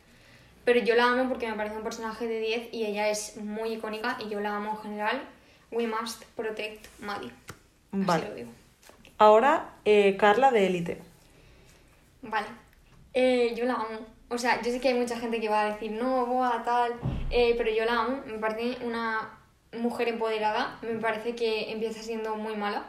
Pero 0.65 0.81
yo 0.81 0.95
la 0.95 1.05
amo 1.05 1.27
porque 1.27 1.47
me 1.47 1.55
parece 1.55 1.77
un 1.77 1.83
personaje 1.83 2.27
de 2.27 2.39
10 2.39 2.73
y 2.73 2.85
ella 2.85 3.09
es 3.09 3.37
muy 3.37 3.73
icónica 3.73 4.17
y 4.23 4.29
yo 4.29 4.39
la 4.39 4.55
amo 4.55 4.71
en 4.71 4.77
general. 4.83 5.21
We 5.71 5.87
must 5.87 6.23
protect 6.35 6.85
Maddie. 6.99 7.31
Así 7.91 8.03
Vale. 8.05 8.29
lo 8.29 8.35
digo. 8.35 8.51
Ahora, 9.17 9.73
eh, 9.83 10.15
Carla 10.17 10.51
de 10.51 10.67
Élite. 10.67 11.01
Vale. 12.21 12.47
Eh, 13.13 13.53
yo 13.55 13.65
la 13.65 13.73
amo. 13.73 14.05
O 14.29 14.37
sea, 14.37 14.61
yo 14.61 14.71
sé 14.71 14.79
que 14.79 14.89
hay 14.89 14.93
mucha 14.93 15.19
gente 15.19 15.41
que 15.41 15.49
va 15.49 15.61
a 15.61 15.71
decir, 15.73 15.91
no, 15.91 16.27
boa, 16.27 16.61
tal, 16.63 16.93
eh, 17.31 17.55
pero 17.57 17.71
yo 17.71 17.83
la 17.85 18.01
amo. 18.01 18.21
Me 18.27 18.37
parece 18.37 18.85
una 18.85 19.38
mujer 19.77 20.07
empoderada. 20.07 20.77
Me 20.81 20.95
parece 20.99 21.35
que 21.35 21.71
empieza 21.71 22.01
siendo 22.01 22.35
muy 22.35 22.55
mala. 22.55 22.83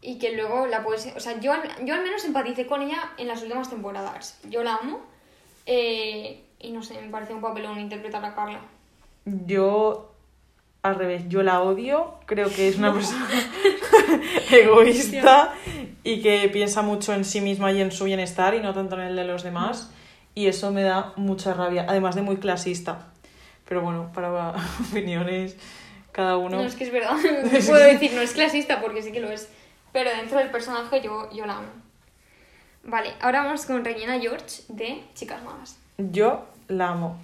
Y 0.00 0.18
que 0.18 0.32
luego 0.36 0.66
la 0.66 0.84
puedes... 0.84 1.12
O 1.16 1.20
sea, 1.20 1.40
yo, 1.40 1.52
al- 1.52 1.84
yo 1.84 1.94
al 1.94 2.02
menos 2.02 2.24
empaticé 2.24 2.66
con 2.66 2.82
ella 2.82 3.10
en 3.18 3.26
las 3.28 3.42
últimas 3.42 3.68
temporadas. 3.70 4.38
Yo 4.48 4.62
la 4.62 4.76
amo. 4.76 5.00
eh, 5.66 6.44
y 6.60 6.72
no 6.72 6.82
sé, 6.82 7.00
me 7.00 7.08
parece 7.08 7.34
un 7.34 7.40
papelón 7.40 7.78
interpretar 7.78 8.24
a 8.24 8.34
Carla. 8.34 8.60
Yo, 9.24 10.12
al 10.82 10.94
revés, 10.96 11.24
yo 11.28 11.42
la 11.42 11.60
odio. 11.62 12.14
Creo 12.26 12.48
que 12.48 12.68
es 12.68 12.78
una 12.78 12.92
persona 12.94 13.28
egoísta 14.50 15.54
y 16.04 16.22
que 16.22 16.48
piensa 16.52 16.82
mucho 16.82 17.12
en 17.12 17.24
sí 17.24 17.40
misma 17.40 17.72
y 17.72 17.80
en 17.80 17.92
su 17.92 18.04
bienestar 18.04 18.54
y 18.54 18.60
no 18.60 18.72
tanto 18.74 18.96
en 18.96 19.02
el 19.02 19.16
de 19.16 19.24
los 19.24 19.42
demás. 19.42 19.90
Y 20.34 20.46
eso 20.46 20.70
me 20.70 20.82
da 20.82 21.12
mucha 21.16 21.54
rabia, 21.54 21.86
además 21.88 22.14
de 22.14 22.22
muy 22.22 22.36
clasista. 22.36 23.08
Pero 23.68 23.82
bueno, 23.82 24.10
para 24.14 24.54
opiniones, 24.90 25.56
cada 26.12 26.36
uno. 26.38 26.56
No, 26.56 26.62
es 26.64 26.74
que 26.74 26.84
es 26.84 26.92
verdad. 26.92 27.16
No 27.44 27.50
puedo 27.50 27.84
decir, 27.84 28.12
no 28.14 28.22
es 28.22 28.32
clasista 28.32 28.80
porque 28.80 29.02
sí 29.02 29.12
que 29.12 29.20
lo 29.20 29.30
es. 29.30 29.48
Pero 29.92 30.10
dentro 30.10 30.38
del 30.38 30.50
personaje 30.50 31.00
yo, 31.02 31.30
yo 31.32 31.46
la 31.46 31.58
amo. 31.58 31.68
Vale, 32.82 33.12
ahora 33.20 33.44
vamos 33.44 33.66
con 33.66 33.84
Regina 33.84 34.18
George 34.18 34.62
de 34.68 35.02
Chicas 35.14 35.42
Malas. 35.42 35.78
Yo 35.98 36.46
la 36.68 36.88
amo. 36.88 37.18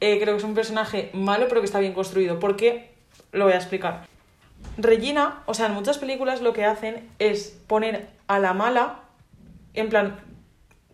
Eh, 0.00 0.18
creo 0.20 0.34
que 0.34 0.38
es 0.38 0.44
un 0.44 0.54
personaje 0.54 1.10
malo, 1.12 1.46
pero 1.48 1.60
que 1.60 1.66
está 1.66 1.78
bien 1.78 1.92
construido. 1.92 2.40
Porque 2.40 2.90
lo 3.32 3.44
voy 3.44 3.52
a 3.52 3.56
explicar. 3.56 4.06
Regina, 4.76 5.42
o 5.46 5.54
sea, 5.54 5.66
en 5.66 5.74
muchas 5.74 5.98
películas 5.98 6.40
lo 6.40 6.52
que 6.52 6.64
hacen 6.64 7.08
es 7.18 7.56
poner 7.66 8.08
a 8.26 8.38
la 8.38 8.54
mala, 8.54 9.00
en 9.74 9.88
plan, 9.88 10.20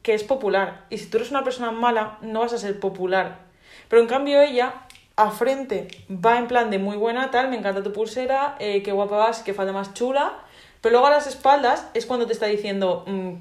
que 0.02 0.14
es 0.14 0.24
popular. 0.24 0.84
Y 0.90 0.98
si 0.98 1.06
tú 1.06 1.16
eres 1.16 1.30
una 1.30 1.44
persona 1.44 1.70
mala, 1.70 2.18
no 2.20 2.40
vas 2.40 2.52
a 2.52 2.58
ser 2.58 2.78
popular. 2.80 3.43
Pero 3.88 4.02
en 4.02 4.08
cambio 4.08 4.40
ella, 4.40 4.74
a 5.16 5.30
frente, 5.30 5.88
va 6.10 6.38
en 6.38 6.48
plan 6.48 6.70
de 6.70 6.78
muy 6.78 6.96
buena, 6.96 7.30
tal, 7.30 7.48
me 7.48 7.56
encanta 7.56 7.82
tu 7.82 7.92
pulsera, 7.92 8.56
eh, 8.58 8.82
qué 8.82 8.92
guapa 8.92 9.16
vas, 9.16 9.42
qué 9.42 9.54
falda 9.54 9.72
más 9.72 9.94
chula. 9.94 10.40
Pero 10.80 10.92
luego 10.92 11.06
a 11.06 11.10
las 11.10 11.26
espaldas 11.26 11.88
es 11.94 12.04
cuando 12.06 12.26
te 12.26 12.32
está 12.32 12.46
diciendo, 12.46 13.04
"Mm, 13.06 13.34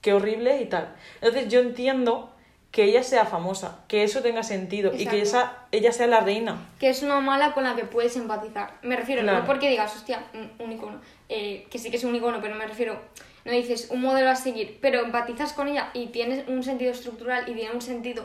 qué 0.00 0.12
horrible 0.14 0.60
y 0.60 0.66
tal. 0.66 0.94
Entonces 1.20 1.48
yo 1.48 1.60
entiendo 1.60 2.32
que 2.70 2.84
ella 2.84 3.02
sea 3.02 3.24
famosa, 3.24 3.80
que 3.88 4.02
eso 4.04 4.20
tenga 4.20 4.42
sentido 4.42 4.92
y 4.94 5.06
que 5.06 5.22
esa, 5.22 5.56
ella 5.72 5.90
sea 5.90 6.06
la 6.06 6.20
reina. 6.20 6.68
Que 6.78 6.90
es 6.90 7.02
una 7.02 7.18
mala 7.20 7.52
con 7.54 7.64
la 7.64 7.74
que 7.74 7.84
puedes 7.84 8.14
empatizar. 8.16 8.74
Me 8.82 8.94
refiero, 8.94 9.22
Claro. 9.22 9.38
no 9.40 9.46
porque 9.46 9.70
digas, 9.70 9.94
hostia, 9.96 10.24
un, 10.34 10.50
un 10.64 10.72
icono. 10.72 11.00
eh, 11.30 11.66
que 11.70 11.78
sí 11.78 11.90
que 11.90 11.96
es 11.98 12.04
un 12.04 12.14
icono, 12.14 12.40
pero 12.40 12.54
me 12.54 12.66
refiero, 12.66 12.98
no 13.44 13.52
dices 13.52 13.88
un 13.90 14.00
modelo 14.00 14.30
a 14.30 14.34
seguir, 14.34 14.78
pero 14.80 15.00
empatizas 15.00 15.52
con 15.52 15.68
ella 15.68 15.90
y 15.92 16.06
tienes 16.06 16.46
un 16.48 16.62
sentido 16.62 16.90
estructural 16.90 17.46
y 17.48 17.54
tiene 17.54 17.70
un 17.74 17.82
sentido 17.82 18.24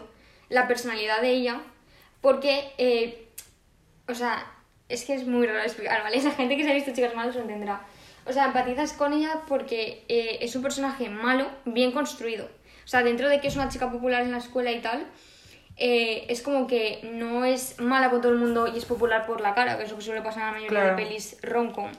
la 0.54 0.68
personalidad 0.68 1.22
de 1.22 1.30
ella, 1.32 1.62
porque, 2.22 2.72
eh, 2.78 3.28
o 4.08 4.14
sea, 4.14 4.46
es 4.88 5.04
que 5.06 5.14
es 5.16 5.26
muy 5.26 5.48
raro 5.48 5.62
explicar, 5.64 6.04
¿vale? 6.04 6.18
Esa 6.24 6.32
gente 6.32 6.56
que 6.56 6.64
se 6.64 6.72
ha 6.72 6.74
visto 6.76 6.94
Chicas 6.94 7.16
Malas 7.16 7.36
lo 7.36 7.42
entenderá. 7.42 7.82
O 8.26 8.32
sea, 8.32 8.46
empatizas 8.46 8.94
con 8.94 9.12
ella 9.14 9.42
porque 9.48 10.06
eh, 10.08 10.38
es 10.42 10.56
un 10.56 10.62
personaje 10.62 11.10
malo, 11.10 11.50
bien 11.66 11.92
construido. 11.92 12.46
O 12.86 12.88
sea, 12.88 13.04
dentro 13.04 13.28
de 13.30 13.42
que 13.42 13.48
es 13.48 13.56
una 13.56 13.70
chica 13.70 13.92
popular 13.92 14.22
en 14.22 14.32
la 14.32 14.38
escuela 14.38 14.72
y 14.72 14.80
tal, 14.82 15.06
eh, 15.76 16.26
es 16.30 16.42
como 16.42 16.68
que 16.68 17.00
no 17.04 17.44
es 17.46 17.80
mala 17.80 18.10
con 18.10 18.22
todo 18.22 18.32
el 18.32 18.38
mundo 18.38 18.68
y 18.68 18.78
es 18.78 18.86
popular 18.86 19.26
por 19.26 19.42
la 19.42 19.56
cara, 19.56 19.78
que 19.78 19.84
es 19.84 19.90
lo 19.92 19.98
que 19.98 20.04
suele 20.04 20.22
pasar 20.22 20.42
en 20.44 20.46
la 20.48 20.52
mayoría 20.54 20.70
Claro. 20.70 20.96
de 20.96 21.04
pelis 21.04 21.38
rom-com. 21.42 21.92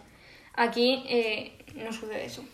Aquí 0.54 1.04
eh, 1.08 1.58
no 1.74 1.92
sucede 1.92 2.24
eso. 2.24 2.44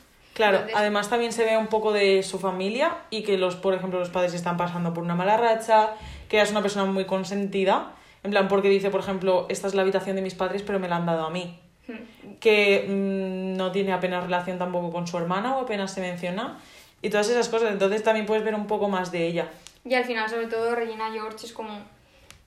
Claro, 0.40 0.56
Entonces, 0.58 0.76
además 0.76 1.08
también 1.10 1.32
se 1.32 1.44
ve 1.44 1.56
un 1.56 1.66
poco 1.68 1.92
de 1.92 2.22
su 2.22 2.38
familia 2.38 2.96
y 3.10 3.22
que 3.22 3.36
los, 3.38 3.56
por 3.56 3.74
ejemplo, 3.74 3.98
los 3.98 4.08
padres 4.10 4.34
están 4.34 4.56
pasando 4.56 4.94
por 4.94 5.02
una 5.04 5.14
mala 5.14 5.36
racha, 5.36 5.90
que 6.28 6.36
ella 6.36 6.44
es 6.44 6.50
una 6.50 6.62
persona 6.62 6.84
muy 6.90 7.04
consentida, 7.04 7.92
en 8.22 8.30
plan 8.30 8.48
porque 8.48 8.68
dice, 8.68 8.90
por 8.90 9.00
ejemplo, 9.00 9.46
esta 9.48 9.66
es 9.68 9.74
la 9.74 9.82
habitación 9.82 10.16
de 10.16 10.22
mis 10.22 10.34
padres, 10.34 10.62
pero 10.62 10.78
me 10.78 10.88
la 10.88 10.96
han 10.96 11.06
dado 11.06 11.24
a 11.26 11.30
mí. 11.30 11.58
hmm, 11.88 12.34
Que 12.40 12.86
mm, 12.88 13.56
no 13.56 13.70
tiene 13.72 13.92
apenas 13.92 14.24
relación 14.24 14.58
tampoco 14.58 14.90
con 14.90 15.06
su 15.06 15.16
hermana 15.18 15.56
o 15.56 15.60
apenas 15.62 15.92
se 15.92 16.00
menciona. 16.00 16.58
Y 17.02 17.08
todas 17.10 17.28
esas 17.30 17.48
cosas, 17.48 17.70
entonces 17.72 18.02
también 18.02 18.26
puedes 18.26 18.44
ver 18.44 18.54
un 18.54 18.66
poco 18.66 18.88
más 18.88 19.10
de 19.12 19.26
ella. 19.26 19.48
Y 19.84 19.94
al 19.94 20.04
final, 20.04 20.28
sobre 20.28 20.46
todo, 20.48 20.74
Regina 20.74 21.10
George 21.12 21.46
es 21.46 21.52
como... 21.52 21.72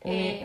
Un- 0.06 0.12
eh, 0.12 0.43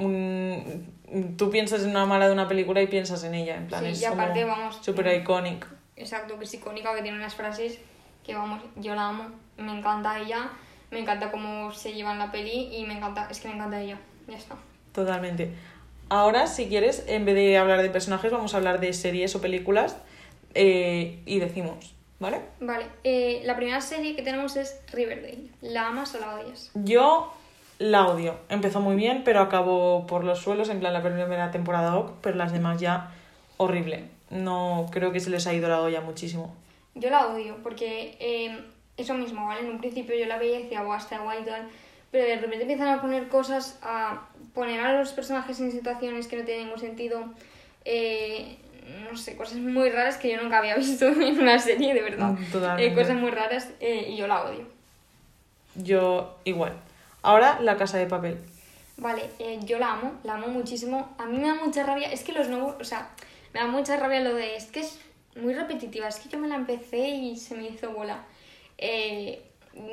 un- 1.13 1.37
tú 1.37 1.51
piensas 1.51 1.83
en 1.83 1.91
una 1.91 2.05
mala 2.07 2.27
de 2.27 2.33
una 2.33 2.47
película 2.49 2.81
y 2.83 2.87
piensas 2.87 3.25
en 3.25 3.35
ella, 3.35 3.57
en 3.57 3.67
plan, 3.67 3.83
Sí, 3.85 3.91
es 3.91 4.03
y 4.03 4.05
aparte, 4.05 4.43
como 4.43 4.55
vamos, 4.57 4.79
súper 4.83 5.15
icónico. 5.21 5.67
Exacto, 5.99 6.39
que 6.39 6.45
es 6.45 6.55
icónica, 6.55 6.95
que 6.95 7.03
tiene 7.03 7.19
unas 7.19 7.35
frases 7.35 7.79
que, 8.25 8.35
vamos, 8.35 8.63
yo 8.77 8.95
la 8.95 9.09
amo. 9.09 9.25
Me 9.57 9.77
encanta 9.77 10.19
ella, 10.19 10.51
me 10.91 11.01
encanta 11.01 11.31
cómo 11.31 11.73
se 11.73 11.93
lleva 11.93 12.13
en 12.13 12.19
la 12.19 12.31
peli 12.31 12.77
y 12.77 12.85
me 12.85 12.95
encanta, 12.95 13.27
es 13.31 13.41
que 13.41 13.49
me 13.49 13.55
encanta 13.55 13.81
ella. 13.81 13.99
Ya 14.27 14.37
está. 14.37 14.57
Totalmente. 14.93 15.53
Ahora, 16.09 16.47
si 16.47 16.69
quieres, 16.69 17.05
en 17.07 17.25
vez 17.25 17.35
de 17.35 17.59
hablar 17.59 17.83
de 17.83 17.91
personajes, 17.91 18.31
vamos 18.33 18.55
a 18.55 18.59
hablar 18.59 18.81
de 18.81 18.93
series 18.93 19.35
o 19.35 19.41
películas 19.41 19.97
eh, 20.55 21.21
y 21.27 21.39
decimos, 21.39 21.95
¿vale? 22.19 22.41
Vale, 22.61 22.87
eh, 23.05 23.43
la 23.45 23.57
primera 23.57 23.81
serie 23.81 24.17
que 24.17 24.23
tenemos 24.23 24.57
es 24.57 24.81
Riverdale. 24.93 25.51
¿La 25.61 25.89
amas 25.89 26.15
o 26.15 26.21
la 26.21 26.37
odias? 26.37 26.71
Yo 26.75 27.33
la 27.79 28.07
odio. 28.07 28.37
Empezó 28.49 28.81
muy 28.81 28.97
bien, 28.97 29.23
pero 29.25 29.41
acabó 29.41 30.07
por 30.07 30.25
los 30.25 30.39
suelos, 30.39 30.69
en 30.69 30.81
plan 30.81 30.93
la 30.93 31.03
primera 31.03 31.51
temporada 31.51 32.07
pero 32.23 32.37
las 32.37 32.53
demás 32.53 32.81
ya 32.81 33.13
horrible. 33.57 34.18
No 34.31 34.87
creo 34.91 35.13
que 35.13 35.21
se 35.21 35.31
les 35.31 35.47
ha 35.47 35.55
ido 35.55 35.69
la 35.69 35.81
olla 35.81 36.01
muchísimo. 36.01 36.55
Yo 36.95 37.11
la 37.11 37.29
odio 37.29 37.57
porque 37.63 38.17
eh, 38.21 38.59
eso 38.97 39.15
mismo, 39.15 39.47
¿vale? 39.47 39.61
En 39.61 39.71
un 39.71 39.79
principio 39.79 40.17
yo 40.17 40.27
la 40.27 40.39
veía 40.39 40.61
y 40.61 40.63
decía, 40.65 40.83
guau, 40.83 40.99
está 40.99 41.19
guay 41.19 41.43
y 41.43 41.45
tal. 41.45 41.69
Pero 42.11 42.25
de 42.25 42.37
repente 42.37 42.63
empiezan 42.63 42.89
a 42.89 43.01
poner 43.01 43.29
cosas, 43.29 43.79
a 43.83 44.29
poner 44.55 44.81
a 44.81 44.99
los 44.99 45.13
personajes 45.13 45.61
en 45.61 45.71
situaciones 45.71 46.27
que 46.27 46.37
no 46.37 46.45
tienen 46.45 46.65
ningún 46.65 46.81
sentido. 46.81 47.25
eh, 47.85 48.57
no 49.11 49.17
sé, 49.17 49.37
cosas 49.37 49.59
muy 49.59 49.91
raras 49.91 50.17
que 50.17 50.31
yo 50.31 50.43
nunca 50.43 50.59
había 50.59 50.77
visto 50.77 51.07
en 51.21 51.39
una 51.39 51.59
serie, 51.59 51.95
de 51.95 52.03
verdad. 52.03 52.31
Mm, 52.31 52.51
totalmente. 52.51 52.87
Eh, 52.87 52.95
cosas 52.95 53.17
muy 53.17 53.31
raras 53.31 53.71
eh, 53.81 54.07
y 54.11 54.17
yo 54.17 54.27
la 54.27 54.45
odio. 54.45 54.67
Yo 55.75 56.39
igual. 56.45 56.73
Ahora 57.23 57.61
la 57.61 57.77
casa 57.77 57.99
de 57.99 58.07
papel. 58.07 58.39
Vale, 58.97 59.31
eh, 59.39 59.61
yo 59.65 59.79
la 59.79 59.93
amo, 59.93 60.13
la 60.25 60.35
amo 60.35 60.49
muchísimo. 60.49 61.15
A 61.19 61.27
mí 61.27 61.39
me 61.39 61.49
da 61.49 61.55
mucha 61.55 61.85
rabia, 61.85 62.11
es 62.11 62.23
que 62.23 62.33
los 62.33 62.49
nuevos, 62.49 62.75
o 62.81 62.85
sea, 62.85 63.11
me 63.53 63.61
da 63.61 63.67
mucha 63.67 63.97
rabia 63.97 64.21
lo 64.21 64.35
de, 64.35 64.57
es 64.57 64.67
que 64.67 64.81
es 64.81 64.99
muy 65.37 65.55
repetitiva, 65.55 66.09
es 66.09 66.17
que 66.19 66.29
yo 66.29 66.39
me 66.39 66.49
la 66.49 66.57
empecé 66.57 67.09
y 67.09 67.37
se 67.37 67.55
me 67.55 67.69
hizo 67.69 67.91
bola. 67.91 68.25
Eh, 68.77 69.43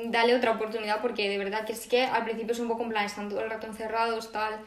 dale 0.06 0.34
otra 0.34 0.52
oportunidad 0.52 1.00
porque 1.00 1.28
de 1.28 1.38
verdad 1.38 1.64
que 1.64 1.74
sí 1.74 1.88
que 1.88 2.02
al 2.02 2.24
principio 2.24 2.52
es 2.52 2.58
un 2.58 2.68
poco 2.68 2.82
en 2.82 2.90
plan, 2.90 3.04
están 3.04 3.28
todo 3.28 3.40
el 3.40 3.50
rato 3.50 3.66
encerrados, 3.66 4.32
tal, 4.32 4.58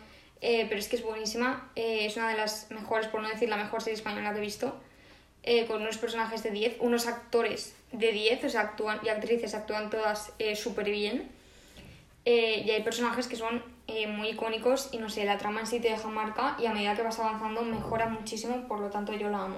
eh, 0.42 0.66
pero 0.68 0.80
es 0.80 0.88
que 0.88 0.96
es 0.96 1.04
buenísima, 1.04 1.72
eh, 1.76 2.06
es 2.06 2.16
una 2.18 2.30
de 2.30 2.38
las 2.38 2.70
mejores, 2.72 3.08
por 3.08 3.22
no 3.22 3.30
decir 3.30 3.50
la 3.50 3.58
mejor 3.58 3.82
serie 3.82 3.96
española 3.96 4.32
que 4.32 4.38
he 4.38 4.42
visto, 4.42 4.80
eh, 5.44 5.66
con 5.66 5.82
unos 5.82 5.98
personajes 5.98 6.44
de 6.44 6.52
10, 6.52 6.78
unos 6.82 7.08
actores 7.08 7.74
de 7.94 8.12
10, 8.12 8.44
o 8.44 8.50
sea, 8.50 8.62
actúan, 8.62 9.00
y 9.04 9.10
actrices 9.10 9.56
actúan 9.56 9.90
todas 9.90 10.34
eh, 10.38 10.56
súper 10.56 10.90
bien. 10.90 11.30
Eh, 12.26 12.64
y 12.66 12.72
hay 12.72 12.84
personajes 12.84 13.28
que 13.28 13.38
son 13.38 13.64
eh, 13.90 14.08
muy 14.08 14.30
icónicos 14.30 14.90
y 14.92 14.98
no 14.98 15.10
sé, 15.10 15.26
la 15.26 15.38
trama 15.38 15.62
en 15.62 15.68
sí 15.68 15.80
te 15.80 15.90
deja 15.90 16.08
marca 16.10 16.56
y 16.60 16.66
a 16.66 16.74
medida 16.74 16.96
que 16.96 17.04
vas 17.04 17.20
avanzando 17.20 17.62
mejora 17.64 18.08
muchísimo, 18.08 18.68
por 18.68 18.80
lo 18.80 18.90
tanto 18.90 19.14
yo 19.14 19.30
la 19.30 19.44
amo. 19.44 19.58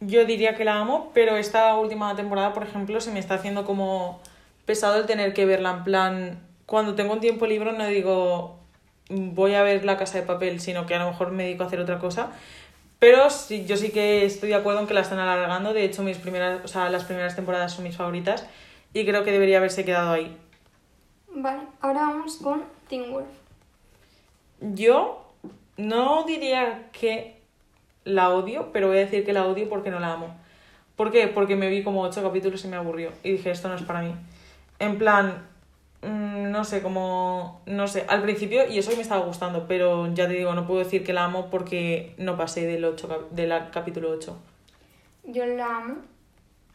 Yo 0.00 0.24
diría 0.24 0.54
que 0.56 0.64
la 0.64 0.80
amo, 0.80 1.10
pero 1.14 1.36
esta 1.36 1.74
última 1.76 2.14
temporada, 2.16 2.52
por 2.52 2.64
ejemplo, 2.64 3.00
se 3.00 3.12
me 3.12 3.20
está 3.20 3.34
haciendo 3.34 3.64
como 3.64 4.20
pesado 4.64 4.96
el 4.98 5.06
tener 5.06 5.32
que 5.34 5.46
verla 5.46 5.70
en 5.70 5.84
plan... 5.84 6.48
Cuando 6.66 6.94
tengo 6.94 7.12
un 7.12 7.20
tiempo 7.20 7.46
libre 7.46 7.72
no 7.72 7.86
digo 7.86 8.62
voy 9.12 9.54
a 9.54 9.62
ver 9.62 9.84
la 9.84 9.96
casa 9.96 10.18
de 10.18 10.26
papel, 10.26 10.60
sino 10.60 10.86
que 10.86 10.94
a 10.94 10.98
lo 10.98 11.10
mejor 11.10 11.32
me 11.32 11.44
dedico 11.44 11.64
a 11.64 11.66
hacer 11.66 11.80
otra 11.80 11.98
cosa. 11.98 12.30
Pero 12.98 13.30
sí, 13.30 13.64
yo 13.66 13.76
sí 13.76 13.90
que 13.90 14.24
estoy 14.24 14.50
de 14.50 14.54
acuerdo 14.54 14.80
en 14.80 14.86
que 14.86 14.94
la 14.94 15.00
están 15.00 15.18
alargando. 15.18 15.72
De 15.72 15.84
hecho, 15.84 16.02
mis 16.02 16.18
primeras, 16.18 16.64
o 16.64 16.68
sea, 16.68 16.88
las 16.88 17.04
primeras 17.04 17.34
temporadas 17.34 17.72
son 17.72 17.84
mis 17.84 17.96
favoritas. 17.96 18.46
Y 18.94 19.04
creo 19.04 19.24
que 19.24 19.32
debería 19.32 19.58
haberse 19.58 19.84
quedado 19.84 20.12
ahí. 20.12 20.36
Vale, 21.34 21.62
ahora 21.80 22.02
vamos 22.02 22.36
con 22.36 22.62
Teen 22.88 23.10
Wolf. 23.10 23.26
Yo 24.74 25.24
no 25.76 26.24
diría 26.24 26.88
que 26.92 27.36
la 28.04 28.30
odio, 28.30 28.70
pero 28.72 28.88
voy 28.88 28.98
a 28.98 29.00
decir 29.00 29.24
que 29.24 29.32
la 29.32 29.46
odio 29.46 29.68
porque 29.68 29.90
no 29.90 30.00
la 30.00 30.12
amo. 30.12 30.34
¿Por 30.96 31.10
qué? 31.10 31.26
Porque 31.28 31.56
me 31.56 31.68
vi 31.68 31.82
como 31.82 32.02
ocho 32.02 32.22
capítulos 32.22 32.64
y 32.64 32.68
me 32.68 32.76
aburrió. 32.76 33.10
Y 33.22 33.32
dije, 33.32 33.50
esto 33.50 33.68
no 33.68 33.74
es 33.74 33.82
para 33.82 34.02
mí. 34.02 34.14
En 34.78 34.98
plan, 34.98 35.46
mm, 36.02 36.50
no 36.50 36.64
sé, 36.64 36.82
como... 36.82 37.62
No 37.66 37.88
sé, 37.88 38.04
al 38.08 38.22
principio, 38.22 38.68
y 38.68 38.78
eso 38.78 38.90
me 38.94 39.02
estaba 39.02 39.24
gustando, 39.24 39.66
pero 39.66 40.12
ya 40.14 40.26
te 40.28 40.34
digo, 40.34 40.54
no 40.54 40.66
puedo 40.66 40.80
decir 40.80 41.02
que 41.04 41.12
la 41.12 41.24
amo 41.24 41.48
porque 41.50 42.14
no 42.18 42.36
pasé 42.36 42.66
del, 42.66 42.84
ocho, 42.84 43.08
cap- 43.08 43.30
del 43.30 43.52
capítulo 43.72 44.10
8. 44.10 44.36
Yo 45.24 45.46
la 45.46 45.76
amo, 45.78 45.96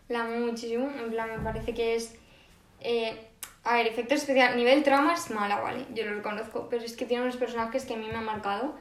la 0.10 0.22
amo 0.24 0.48
muchísimo, 0.48 0.90
en 1.00 1.12
plan 1.12 1.30
me 1.30 1.44
parece 1.44 1.74
que 1.74 1.96
es... 1.96 2.16
eh, 2.80 3.16
a 3.68 3.76
ver, 3.76 3.88
efectos 3.88 4.20
especiales, 4.20 4.56
nivel 4.56 4.84
trama 4.84 5.14
es 5.14 5.30
mala, 5.30 5.60
¿vale? 5.60 5.86
Yo 5.94 6.06
lo 6.06 6.16
reconozco, 6.16 6.68
pero 6.70 6.84
es 6.84 6.96
que 6.96 7.06
tiene 7.06 7.24
unos 7.24 7.38
personajes 7.38 7.86
que 7.86 7.94
a 7.94 7.98
mí 7.98 8.08
me 8.08 8.16
han 8.16 8.26
marcado. 8.26 8.76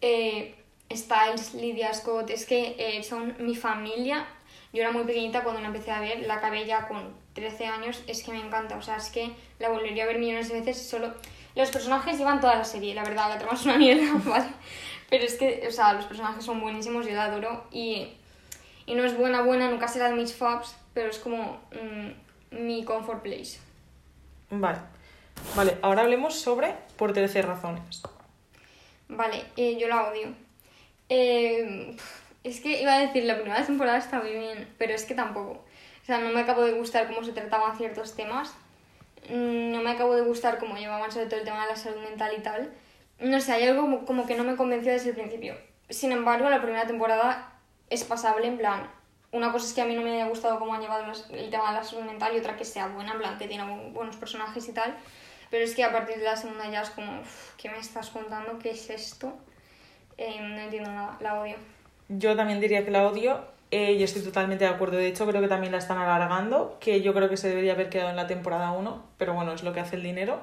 Eh, 0.00 0.54
Styles, 0.92 1.54
Lydia 1.54 1.92
Scott, 1.92 2.30
es 2.30 2.46
que 2.46 2.76
eh, 2.78 3.02
son 3.02 3.34
mi 3.40 3.56
familia. 3.56 4.26
Yo 4.72 4.82
era 4.82 4.92
muy 4.92 5.04
pequeñita 5.04 5.42
cuando 5.42 5.60
la 5.60 5.68
empecé 5.68 5.90
a 5.90 6.00
ver, 6.00 6.20
la 6.20 6.64
ya 6.64 6.86
con 6.88 7.14
13 7.32 7.66
años, 7.66 8.02
es 8.06 8.22
que 8.22 8.32
me 8.32 8.40
encanta, 8.40 8.76
o 8.76 8.82
sea, 8.82 8.96
es 8.96 9.10
que 9.10 9.30
la 9.58 9.70
volvería 9.70 10.04
a 10.04 10.06
ver 10.06 10.18
millones 10.18 10.48
de 10.48 10.60
veces 10.60 10.88
solo... 10.88 11.14
Los 11.54 11.70
personajes 11.70 12.18
llevan 12.18 12.40
toda 12.40 12.54
la 12.54 12.64
serie, 12.64 12.94
la 12.94 13.02
verdad, 13.02 13.30
la 13.30 13.38
trama 13.38 13.54
es 13.54 13.64
una 13.64 13.76
mierda, 13.76 14.12
¿vale? 14.24 14.48
Pero 15.08 15.24
es 15.24 15.36
que, 15.36 15.64
o 15.66 15.72
sea, 15.72 15.94
los 15.94 16.04
personajes 16.04 16.44
son 16.44 16.60
buenísimos, 16.60 17.06
yo 17.06 17.14
la 17.14 17.24
adoro 17.24 17.64
y 17.72 18.08
y 18.88 18.94
no 18.94 19.04
es 19.04 19.16
buena, 19.16 19.42
buena, 19.42 19.70
nunca 19.70 19.86
será 19.86 20.08
de 20.08 20.14
mis 20.14 20.34
faves, 20.34 20.74
pero 20.94 21.10
es 21.10 21.18
como 21.18 21.60
mm, 21.72 22.64
mi 22.64 22.84
comfort 22.84 23.22
place. 23.22 23.58
Vale. 24.50 24.78
Vale, 25.54 25.78
ahora 25.82 26.02
hablemos 26.02 26.34
sobre 26.34 26.74
por 26.96 27.12
13 27.12 27.42
razones. 27.42 28.02
Vale, 29.08 29.44
eh, 29.56 29.76
yo 29.78 29.88
la 29.88 30.08
odio. 30.08 30.28
Eh, 31.08 31.96
es 32.44 32.60
que 32.60 32.80
iba 32.82 32.94
a 32.94 32.98
decir, 33.00 33.24
la 33.24 33.36
primera 33.40 33.64
temporada 33.64 33.98
está 33.98 34.20
muy 34.20 34.32
bien, 34.32 34.68
pero 34.78 34.94
es 34.94 35.04
que 35.04 35.14
tampoco. 35.14 35.64
O 36.02 36.06
sea, 36.06 36.18
no 36.18 36.30
me 36.30 36.40
acabo 36.40 36.62
de 36.62 36.72
gustar 36.72 37.06
cómo 37.06 37.22
se 37.24 37.32
trataban 37.32 37.76
ciertos 37.76 38.14
temas. 38.16 38.54
Mm, 39.28 39.72
No 39.72 39.82
me 39.82 39.90
acabo 39.90 40.14
de 40.14 40.22
gustar 40.22 40.58
cómo 40.58 40.76
llevaban 40.76 41.10
sobre 41.12 41.26
todo 41.26 41.40
el 41.40 41.44
tema 41.44 41.62
de 41.64 41.70
la 41.72 41.76
salud 41.76 42.00
mental 42.02 42.32
y 42.36 42.42
tal. 42.42 42.72
No 43.20 43.40
sé, 43.40 43.52
hay 43.52 43.64
algo 43.64 43.82
como, 43.82 44.04
como 44.04 44.26
que 44.26 44.36
no 44.36 44.44
me 44.44 44.56
convenció 44.56 44.92
desde 44.92 45.10
el 45.10 45.16
principio. 45.16 45.54
Sin 45.90 46.12
embargo, 46.12 46.48
la 46.50 46.62
primera 46.62 46.86
temporada 46.86 47.52
es 47.90 48.04
pasable, 48.04 48.46
en 48.46 48.58
plan. 48.58 48.88
Una 49.30 49.52
cosa 49.52 49.66
es 49.66 49.72
que 49.74 49.82
a 49.82 49.84
mí 49.84 49.94
no 49.94 50.02
me 50.02 50.12
haya 50.14 50.26
gustado 50.28 50.58
cómo 50.58 50.72
han 50.74 50.80
llevado 50.80 51.04
el 51.30 51.50
tema 51.50 51.68
de 51.72 51.78
la 51.78 51.84
salud 51.84 52.04
mental 52.04 52.34
y 52.34 52.38
otra 52.38 52.56
que 52.56 52.64
sea 52.64 52.86
buena, 52.88 53.12
en 53.12 53.18
plan, 53.18 53.38
que 53.38 53.46
tiene 53.46 53.64
bu- 53.64 53.92
buenos 53.92 54.16
personajes 54.16 54.66
y 54.68 54.72
tal. 54.72 54.94
Pero 55.50 55.64
es 55.64 55.74
que 55.74 55.84
a 55.84 55.92
partir 55.92 56.16
de 56.16 56.24
la 56.24 56.36
segunda 56.36 56.68
ya 56.70 56.82
es 56.82 56.90
como, 56.90 57.20
"Uf, 57.20 57.54
¿qué 57.56 57.68
me 57.70 57.78
estás 57.78 58.10
contando? 58.10 58.58
¿Qué 58.58 58.70
es 58.70 58.88
esto? 58.90 59.34
Eh, 60.16 60.36
no 60.40 60.58
entiendo 60.58 60.90
nada, 60.90 61.16
la 61.20 61.40
odio. 61.40 61.56
Yo 62.08 62.34
también 62.36 62.60
diría 62.60 62.84
que 62.84 62.90
la 62.90 63.06
odio 63.06 63.40
eh, 63.70 63.92
y 63.92 64.02
estoy 64.02 64.22
totalmente 64.22 64.64
de 64.64 64.70
acuerdo. 64.70 64.96
De 64.96 65.06
hecho, 65.08 65.26
creo 65.26 65.42
que 65.42 65.48
también 65.48 65.72
la 65.72 65.78
están 65.78 65.98
alargando, 65.98 66.78
que 66.80 67.02
yo 67.02 67.12
creo 67.12 67.28
que 67.28 67.36
se 67.36 67.48
debería 67.50 67.74
haber 67.74 67.90
quedado 67.90 68.08
en 68.10 68.16
la 68.16 68.26
temporada 68.26 68.72
1, 68.72 69.04
pero 69.18 69.34
bueno, 69.34 69.52
es 69.52 69.62
lo 69.62 69.74
que 69.74 69.80
hace 69.80 69.96
el 69.96 70.02
dinero. 70.02 70.40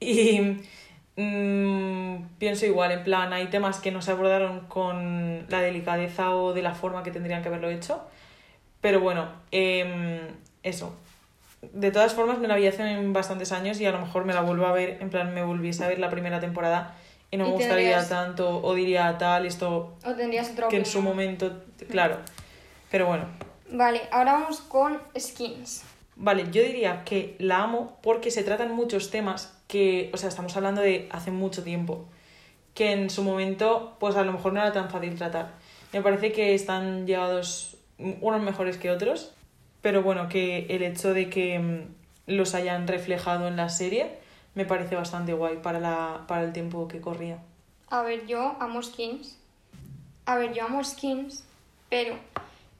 Y 0.00 0.58
mm, 1.16 2.36
pienso 2.38 2.66
igual, 2.66 2.92
en 2.92 3.04
plan, 3.04 3.32
hay 3.32 3.46
temas 3.46 3.80
que 3.80 3.90
no 3.90 4.02
se 4.02 4.10
abordaron 4.12 4.60
con 4.68 5.46
la 5.48 5.60
delicadeza 5.60 6.34
o 6.34 6.52
de 6.52 6.62
la 6.62 6.74
forma 6.74 7.02
que 7.02 7.10
tendrían 7.10 7.42
que 7.42 7.48
haberlo 7.48 7.70
hecho. 7.70 8.02
Pero 8.80 9.00
bueno, 9.00 9.28
em, 9.50 10.20
eso. 10.62 10.94
De 11.72 11.90
todas 11.90 12.14
formas, 12.14 12.38
me 12.38 12.46
la 12.48 12.56
vi 12.56 12.66
hace 12.68 12.96
bastantes 13.08 13.50
años 13.52 13.80
y 13.80 13.86
a 13.86 13.90
lo 13.90 13.98
mejor 14.00 14.24
me 14.24 14.32
la 14.32 14.42
vuelvo 14.42 14.66
a 14.66 14.72
ver, 14.72 14.98
en 15.00 15.10
plan, 15.10 15.34
me 15.34 15.42
volviese 15.42 15.84
a 15.84 15.88
ver 15.88 15.98
la 15.98 16.08
primera 16.10 16.38
temporada 16.38 16.94
y 17.30 17.36
no 17.36 17.44
me 17.46 17.50
gustaría 17.50 17.76
tendrías- 17.98 18.08
tanto 18.08 18.62
o 18.62 18.74
diría 18.74 19.18
tal, 19.18 19.44
esto 19.44 19.96
O 20.04 20.14
tendrías 20.14 20.50
otra 20.52 20.68
que 20.68 20.76
en 20.76 20.86
su 20.86 21.02
momento, 21.02 21.62
claro. 21.90 22.16
Pero 22.90 23.06
bueno, 23.06 23.24
Vale, 23.70 24.02
ahora 24.12 24.32
vamos 24.34 24.60
con 24.60 24.98
skins. 25.18 25.82
vale, 26.16 26.44
yo 26.52 26.62
diría 26.62 27.02
que 27.04 27.34
la 27.38 27.62
amo 27.64 27.98
porque 28.02 28.30
se 28.30 28.44
tratan 28.44 28.72
muchos 28.74 29.10
temas 29.10 29.52
que, 29.66 30.10
o 30.14 30.16
sea, 30.16 30.28
estamos 30.30 30.56
hablando 30.56 30.80
de 30.80 31.08
hace 31.12 31.30
mucho 31.32 31.64
tiempo, 31.64 32.06
que 32.72 32.92
en 32.92 33.10
su 33.10 33.24
momento, 33.24 33.96
pues 33.98 34.14
a 34.16 34.22
lo 34.22 34.32
mejor 34.32 34.52
no 34.54 34.60
era 34.60 34.72
tan 34.72 34.88
fácil 34.90 35.16
tratar. 35.16 35.50
Me 35.92 36.00
parece 36.02 36.30
que 36.32 36.54
están 36.54 37.06
llevados 37.06 37.76
unos 37.98 38.42
mejores 38.42 38.76
que 38.78 38.90
otros, 38.90 39.32
pero 39.82 40.02
bueno, 40.02 40.28
que 40.28 40.66
el 40.70 40.82
hecho 40.82 41.14
de 41.14 41.28
que 41.30 41.58
mm, 41.58 41.80
los 42.32 42.54
hayan 42.54 42.86
reflejado 42.88 43.48
en 43.48 43.56
la 43.56 43.68
serie 43.68 44.10
me 44.54 44.64
parece 44.64 44.96
bastante 44.96 45.32
guay 45.32 45.58
para, 45.58 45.78
la, 45.80 46.24
para 46.26 46.42
el 46.44 46.52
tiempo 46.52 46.88
que 46.88 47.00
corría. 47.00 47.38
A 47.90 48.02
ver, 48.02 48.26
yo 48.26 48.56
amo 48.60 48.82
skins. 48.82 49.38
A 50.26 50.36
ver, 50.36 50.52
yo 50.52 50.64
amo 50.64 50.82
skins, 50.84 51.44
pero 51.88 52.16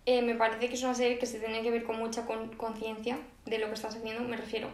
eh, 0.06 0.22
me 0.22 0.34
parece 0.34 0.68
que 0.68 0.74
es 0.74 0.82
una 0.82 0.94
serie 0.94 1.18
que 1.18 1.26
se 1.26 1.38
tiene 1.38 1.62
que 1.62 1.70
ver 1.70 1.84
con 1.84 1.98
mucha 1.98 2.26
con- 2.26 2.48
conciencia 2.56 3.18
de 3.46 3.58
lo 3.58 3.68
que 3.68 3.74
estás 3.74 3.96
haciendo. 3.96 4.22
Me 4.28 4.36
refiero. 4.36 4.68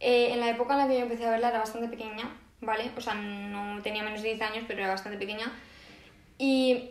eh, 0.00 0.32
en 0.32 0.40
la 0.40 0.50
época 0.50 0.74
en 0.74 0.78
la 0.80 0.88
que 0.88 0.94
yo 0.96 1.02
empecé 1.02 1.24
a 1.26 1.30
verla 1.30 1.50
era 1.50 1.58
bastante 1.60 1.88
pequeña, 1.88 2.36
¿vale? 2.60 2.90
O 2.96 3.00
sea, 3.00 3.14
no 3.14 3.80
tenía 3.82 4.02
menos 4.02 4.22
de 4.22 4.28
10 4.34 4.42
años, 4.42 4.64
pero 4.66 4.80
era 4.80 4.90
bastante 4.90 5.18
pequeña. 5.18 5.52
Y 6.38 6.90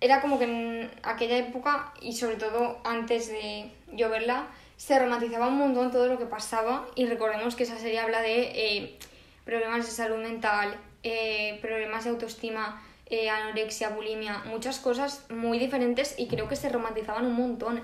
era 0.00 0.20
como 0.20 0.38
que 0.38 0.44
en 0.44 0.90
aquella 1.02 1.38
época, 1.38 1.92
y 2.00 2.12
sobre 2.12 2.36
todo 2.36 2.78
antes 2.84 3.28
de 3.28 3.70
yo 3.92 4.10
verla, 4.10 4.48
se 4.76 4.98
romantizaba 4.98 5.48
un 5.48 5.58
montón 5.58 5.90
todo 5.90 6.06
lo 6.06 6.18
que 6.18 6.26
pasaba. 6.26 6.86
Y 6.94 7.06
recordemos 7.06 7.56
que 7.56 7.62
esa 7.62 7.78
serie 7.78 7.98
habla 7.98 8.20
de 8.20 8.42
eh, 8.54 8.98
problemas 9.44 9.86
de 9.86 9.92
salud 9.92 10.18
mental, 10.18 10.78
eh, 11.02 11.58
problemas 11.62 12.04
de 12.04 12.10
autoestima, 12.10 12.82
eh, 13.06 13.30
anorexia, 13.30 13.90
bulimia, 13.90 14.42
muchas 14.46 14.80
cosas 14.80 15.24
muy 15.30 15.58
diferentes 15.58 16.14
y 16.18 16.26
creo 16.26 16.48
que 16.48 16.56
se 16.56 16.68
romantizaban 16.68 17.26
un 17.26 17.34
montón. 17.34 17.82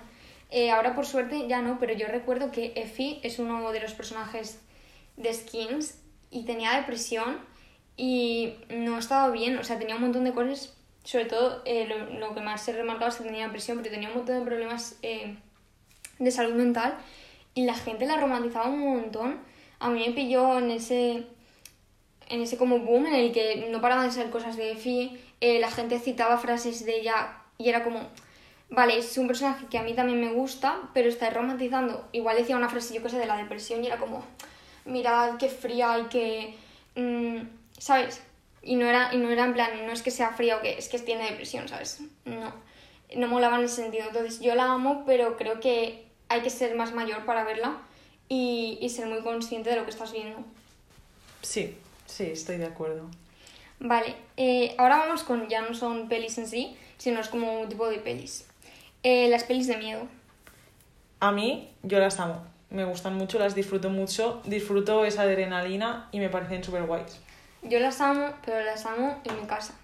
Ahora 0.71 0.95
por 0.95 1.07
suerte 1.07 1.49
ya 1.49 1.63
no, 1.63 1.79
pero 1.79 1.95
yo 1.95 2.09
recuerdo 2.09 2.51
que 2.51 2.75
Effie 2.77 3.21
es 3.23 3.39
uno 3.39 3.73
de 3.73 3.81
los 3.81 3.95
personajes 3.95 4.61
de 5.17 5.33
Skins 5.33 5.99
y 6.31 6.45
tenía 6.45 6.77
depresión 6.77 7.39
y 7.97 8.57
no 8.69 8.99
estaba 8.99 9.31
bien, 9.31 9.57
o 9.57 9.65
sea, 9.65 9.79
tenía 9.79 9.95
un 9.95 10.03
montón 10.03 10.25
de 10.25 10.33
cosas, 10.33 10.77
sobre 11.05 11.25
todo 11.27 11.63
eh, 11.65 11.89
lo, 12.19 12.35
que 12.35 12.41
más 12.41 12.63
se 12.63 12.73
remarcaba 12.73 13.11
es 13.11 13.17
que 13.17 13.25
tenía 13.25 13.47
depresión, 13.47 13.79
pero 13.79 13.91
tenía 13.91 14.09
un 14.09 14.17
montón 14.17 14.39
de 14.39 14.45
problemas 14.45 14.99
eh, 15.03 15.37
de 16.19 16.31
salud 16.31 16.55
mental 16.55 16.97
y 17.55 17.65
la 17.65 17.75
gente 17.75 18.07
la 18.07 18.17
romantizaba 18.17 18.69
un 18.69 18.81
montón. 18.81 19.41
A 19.81 19.91
mí 19.91 20.05
me 20.07 20.13
pilló 20.15 20.59
en 20.59 20.71
ese 20.71 21.27
en 22.29 22.41
ese 22.41 22.57
como 22.57 22.79
boom 22.79 23.07
en 23.07 23.15
el 23.15 23.33
que 23.33 23.69
no 23.71 23.81
paraban 23.81 24.07
de 24.07 24.13
salir 24.13 24.31
cosas 24.31 24.57
de 24.57 24.73
Effie, 24.73 25.21
eh, 25.41 25.61
la 25.61 25.71
gente 25.71 25.99
citaba 25.99 26.39
frases 26.39 26.85
de 26.87 27.01
ella 27.01 27.37
y 27.59 27.69
era 27.69 27.85
como, 27.85 28.01
vale, 28.71 28.97
es 28.97 29.19
un 29.19 29.27
personaje 29.27 29.67
que 29.67 29.77
a 29.77 29.83
mí 29.83 29.93
también 29.93 30.21
me 30.21 30.33
gusta, 30.33 30.81
pero 30.95 31.09
está 31.09 31.29
romantizando. 31.31 32.09
Igual 32.13 32.37
decía 32.37 32.57
una 32.57 32.71
frase, 32.71 32.95
yo 32.95 33.03
que 33.03 33.11
sé, 33.11 33.19
de 33.19 33.27
la 33.27 33.37
depresión 33.37 33.85
y 33.85 33.89
era 33.89 33.99
como, 33.99 34.25
mirad 34.85 35.37
qué 35.37 35.49
fría 35.49 35.99
y 35.99 36.05
que, 36.05 36.55
mm, 36.95 37.49
¿sabes? 37.79 38.23
Y 38.63 38.77
no, 38.77 38.87
era, 38.87 39.13
y 39.13 39.17
no 39.17 39.29
era 39.29 39.45
en 39.45 39.55
plan, 39.55 39.71
no 39.87 39.93
es 39.93 40.03
que 40.03 40.11
sea 40.11 40.31
fría 40.31 40.57
o 40.57 40.61
que 40.61 40.79
es 40.79 40.89
que 40.89 40.99
tiene 40.99 41.29
depresión, 41.31 41.69
¿sabes? 41.69 42.01
No, 42.25 42.53
no 43.17 43.29
molaba 43.29 43.59
en 43.59 43.65
ese 43.65 43.83
sentido. 43.83 44.07
Entonces 44.07 44.41
yo 44.41 44.55
la 44.55 44.73
amo, 44.73 45.03
pero 45.05 45.37
creo 45.37 45.61
que 45.61 46.07
hay 46.29 46.43
que 46.43 46.51
ser 46.51 46.77
más 46.77 46.93
mayor 46.93 47.25
para 47.25 47.45
verla 47.45 47.79
y, 48.29 48.79
y 48.81 48.89
ser 48.91 49.07
muy 49.07 49.21
consciente 49.23 49.71
de 49.71 49.77
lo 49.77 49.85
que 49.85 49.91
estás 49.91 50.13
viendo. 50.13 50.39
Sí, 51.43 51.77
sí, 52.07 52.25
estoy 52.25 52.59
de 52.59 52.67
acuerdo. 52.67 53.09
Vale, 53.81 54.15
eh, 54.37 54.77
ahora 54.79 54.99
vamos 54.99 55.25
con, 55.25 55.49
ya 55.49 55.61
no 55.63 55.75
son 55.75 56.09
pelis 56.09 56.39
en 56.39 56.47
sí, 56.47 56.77
sino 56.99 57.19
es 57.19 57.29
como 57.29 57.63
un 57.63 57.69
tipo 57.69 57.89
de 57.89 57.99
pelis. 57.99 58.47
Eh, 59.03 59.29
las 59.29 59.43
pelis 59.43 59.67
de 59.67 59.77
miedo. 59.77 60.07
A 61.19 61.33
mí, 61.33 61.69
yo 61.83 61.99
las 61.99 62.21
amo. 62.21 62.45
Me 62.71 62.85
gustan 62.85 63.17
mucho, 63.17 63.41
las 63.41 63.57
disfruto 63.57 63.91
mucho. 63.91 64.41
Disfruto 64.45 65.05
esa 65.05 65.23
adrenalina 65.23 66.09
y 66.13 66.21
me 66.21 66.29
parecen 66.29 66.63
súper 66.63 66.85
guays. 66.85 67.21
Yo 67.63 67.79
las 67.79 68.01
amo, 68.01 68.33
pero 68.45 68.61
las 68.65 68.85
amo 68.87 69.21
en 69.25 69.41
mi 69.41 69.47
casa. 69.47 69.75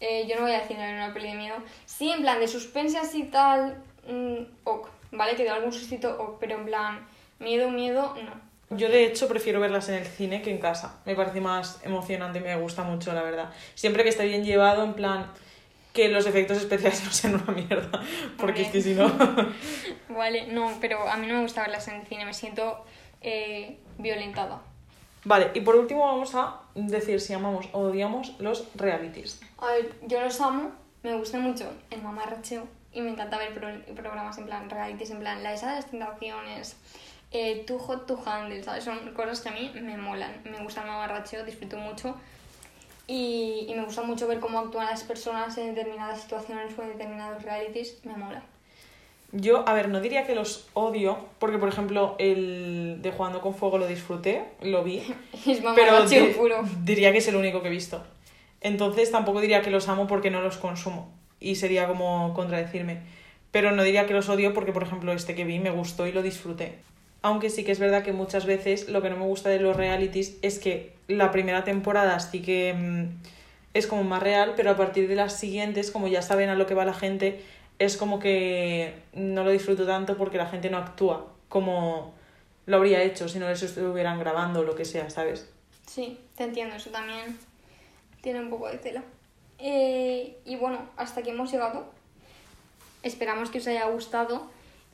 Eh, 0.00 0.26
yo 0.28 0.34
no 0.34 0.42
voy 0.42 0.52
a 0.52 0.60
decir 0.60 0.76
una 0.76 1.14
peli 1.14 1.28
de 1.28 1.36
miedo. 1.36 1.56
Sí, 1.86 2.10
en 2.10 2.22
plan 2.22 2.40
de 2.40 2.48
suspense 2.48 2.98
así 2.98 3.24
tal, 3.24 3.82
mm, 4.08 4.42
ok, 4.64 4.88
¿vale? 5.12 5.36
Que 5.36 5.44
de 5.44 5.50
algún 5.50 5.72
sustito, 5.72 6.16
ok, 6.20 6.38
pero 6.40 6.56
en 6.58 6.64
plan 6.64 7.06
miedo, 7.38 7.70
miedo, 7.70 8.14
no. 8.24 8.52
Yo, 8.76 8.88
de 8.88 9.04
hecho, 9.04 9.28
prefiero 9.28 9.60
verlas 9.60 9.90
en 9.90 9.96
el 9.96 10.06
cine 10.06 10.40
que 10.40 10.50
en 10.50 10.58
casa. 10.58 11.00
Me 11.04 11.14
parece 11.14 11.40
más 11.40 11.80
emocionante 11.84 12.38
y 12.38 12.42
me 12.42 12.56
gusta 12.56 12.82
mucho, 12.82 13.12
la 13.12 13.22
verdad. 13.22 13.50
Siempre 13.74 14.02
que 14.02 14.08
esté 14.08 14.24
bien 14.24 14.44
llevado, 14.44 14.82
en 14.82 14.94
plan, 14.94 15.30
que 15.92 16.08
los 16.08 16.26
efectos 16.26 16.56
especiales 16.56 17.04
no 17.04 17.12
sean 17.12 17.34
una 17.34 17.52
mierda. 17.52 18.02
Porque 18.38 18.62
es 18.62 18.68
que 18.68 18.80
si 18.80 18.94
no. 18.94 19.12
Vale, 20.08 20.46
no, 20.46 20.72
pero 20.80 21.06
a 21.06 21.16
mí 21.16 21.26
no 21.26 21.34
me 21.34 21.42
gusta 21.42 21.60
verlas 21.60 21.86
en 21.88 21.96
el 21.96 22.06
cine, 22.06 22.24
me 22.24 22.32
siento 22.32 22.84
eh, 23.20 23.76
violentada. 23.98 24.62
Vale, 25.24 25.50
y 25.54 25.60
por 25.60 25.76
último 25.76 26.04
vamos 26.06 26.34
a 26.34 26.60
decir 26.74 27.20
si 27.20 27.32
amamos 27.32 27.66
o 27.72 27.80
odiamos 27.80 28.34
los 28.40 28.68
realities. 28.74 29.40
A 29.58 29.66
ver, 29.68 29.94
yo 30.02 30.20
los 30.20 30.40
amo, 30.40 30.72
me 31.02 31.14
gusta 31.14 31.38
mucho 31.38 31.70
el 31.90 32.02
mamarracheo 32.02 32.66
y 32.92 33.00
me 33.02 33.10
encanta 33.10 33.38
ver 33.38 33.54
pro- 33.54 33.94
programas 33.94 34.36
en 34.38 34.46
plan 34.46 34.68
realities, 34.68 35.10
en 35.10 35.20
plan 35.20 35.42
la 35.42 35.52
esa 35.54 35.70
de 35.70 35.76
las 35.76 35.86
tentaciones, 35.90 36.76
eh, 37.30 37.64
Too 37.66 37.78
Hot 37.78 38.06
to 38.06 38.20
Handle, 38.26 38.62
¿sabes? 38.64 38.84
Son 38.84 39.14
cosas 39.14 39.40
que 39.40 39.48
a 39.48 39.52
mí 39.52 39.70
me 39.80 39.96
molan. 39.96 40.42
Me 40.44 40.58
gusta 40.62 40.82
el 40.82 40.88
mamarracheo, 40.88 41.44
disfruto 41.44 41.76
mucho. 41.76 42.16
Y, 43.06 43.66
y 43.68 43.74
me 43.74 43.84
gusta 43.84 44.02
mucho 44.02 44.26
ver 44.28 44.40
cómo 44.40 44.58
actúan 44.58 44.86
las 44.86 45.02
personas 45.04 45.56
en 45.58 45.74
determinadas 45.74 46.20
situaciones 46.22 46.76
o 46.78 46.82
en 46.82 46.88
determinados 46.90 47.42
realities. 47.42 48.04
Me 48.04 48.16
mola. 48.16 48.42
Yo, 49.32 49.66
a 49.66 49.72
ver, 49.72 49.88
no 49.88 50.00
diría 50.00 50.26
que 50.26 50.34
los 50.34 50.68
odio, 50.74 51.18
porque 51.38 51.56
por 51.56 51.68
ejemplo 51.70 52.16
el 52.18 52.98
de 53.00 53.10
Jugando 53.12 53.40
con 53.40 53.54
Fuego 53.54 53.78
lo 53.78 53.86
disfruté, 53.86 54.44
lo 54.60 54.84
vi, 54.84 55.02
pero 55.74 56.04
diría 56.84 57.12
que 57.12 57.18
es 57.18 57.28
el 57.28 57.36
único 57.36 57.62
que 57.62 57.68
he 57.68 57.70
visto. 57.70 58.02
Entonces 58.60 59.10
tampoco 59.10 59.40
diría 59.40 59.62
que 59.62 59.70
los 59.70 59.88
amo 59.88 60.06
porque 60.06 60.30
no 60.30 60.40
los 60.40 60.56
consumo. 60.56 61.10
Y 61.40 61.56
sería 61.56 61.88
como 61.88 62.32
contradecirme. 62.34 63.00
Pero 63.50 63.72
no 63.72 63.82
diría 63.82 64.06
que 64.06 64.14
los 64.14 64.28
odio 64.28 64.54
porque, 64.54 64.72
por 64.72 64.84
ejemplo, 64.84 65.12
este 65.12 65.34
que 65.34 65.44
vi 65.44 65.58
me 65.58 65.70
gustó 65.70 66.06
y 66.06 66.12
lo 66.12 66.22
disfruté. 66.22 66.78
Aunque 67.22 67.50
sí 67.50 67.64
que 67.64 67.72
es 67.72 67.78
verdad 67.78 68.02
que 68.02 68.12
muchas 68.12 68.46
veces 68.46 68.88
lo 68.88 69.02
que 69.02 69.10
no 69.10 69.16
me 69.16 69.24
gusta 69.24 69.48
de 69.48 69.60
los 69.60 69.76
realities 69.76 70.36
es 70.42 70.58
que 70.58 70.92
la 71.08 71.30
primera 71.30 71.64
temporada 71.64 72.18
sí 72.20 72.40
que 72.40 72.74
mm, 72.74 73.04
es 73.74 73.86
como 73.86 74.04
más 74.04 74.22
real, 74.22 74.54
pero 74.56 74.70
a 74.70 74.76
partir 74.76 75.08
de 75.08 75.14
las 75.16 75.38
siguientes, 75.38 75.90
como 75.90 76.08
ya 76.08 76.22
saben 76.22 76.48
a 76.48 76.54
lo 76.54 76.66
que 76.66 76.74
va 76.74 76.84
la 76.84 76.94
gente, 76.94 77.40
es 77.84 77.96
como 77.96 78.20
que 78.20 78.94
no 79.12 79.42
lo 79.42 79.50
disfruto 79.50 79.84
tanto 79.86 80.16
porque 80.16 80.38
la 80.38 80.46
gente 80.46 80.70
no 80.70 80.78
actúa 80.78 81.26
como 81.48 82.14
lo 82.66 82.76
habría 82.76 83.02
hecho 83.02 83.28
si 83.28 83.40
no 83.40 83.48
les 83.48 83.60
estuvieran 83.62 84.20
grabando 84.20 84.60
o 84.60 84.62
lo 84.62 84.76
que 84.76 84.84
sea, 84.84 85.10
¿sabes? 85.10 85.50
Sí, 85.86 86.18
te 86.36 86.44
entiendo, 86.44 86.76
eso 86.76 86.90
también 86.90 87.36
tiene 88.20 88.40
un 88.40 88.50
poco 88.50 88.68
de 88.68 88.78
tela. 88.78 89.02
Eh, 89.58 90.38
y 90.44 90.54
bueno, 90.56 90.78
hasta 90.96 91.20
aquí 91.20 91.30
hemos 91.30 91.50
llegado. 91.50 91.90
Esperamos 93.02 93.50
que 93.50 93.58
os 93.58 93.66
haya 93.66 93.86
gustado 93.86 94.48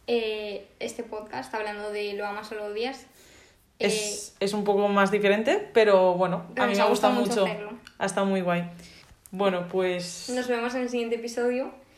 eh, 0.06 0.66
este 0.80 1.02
podcast 1.02 1.54
hablando 1.54 1.90
de 1.90 2.14
lo 2.14 2.26
amas 2.26 2.50
o 2.52 2.54
lo 2.54 2.64
odias. 2.66 3.02
Eh, 3.80 3.86
Es, 3.86 4.34
es 4.40 4.54
un 4.54 4.64
poco 4.64 4.88
más 4.88 5.10
diferente, 5.10 5.68
pero 5.74 6.14
bueno, 6.14 6.46
Pero 6.54 6.64
a 6.64 6.66
mí 6.68 6.74
me 6.74 6.80
ha 6.80 6.86
gusta 6.86 7.10
gustado 7.10 7.44
mucho 7.44 7.54
mucho. 7.54 7.78
Ha 7.98 8.06
estado 8.06 8.26
muy 8.26 8.40
guay. 8.40 8.64
Bueno, 9.30 9.68
pues... 9.68 10.30
nos 10.30 10.48
vemos 10.48 10.74
en 10.74 10.80
el 10.82 10.88
siguiente 10.88 11.16
episodio. 11.16 11.70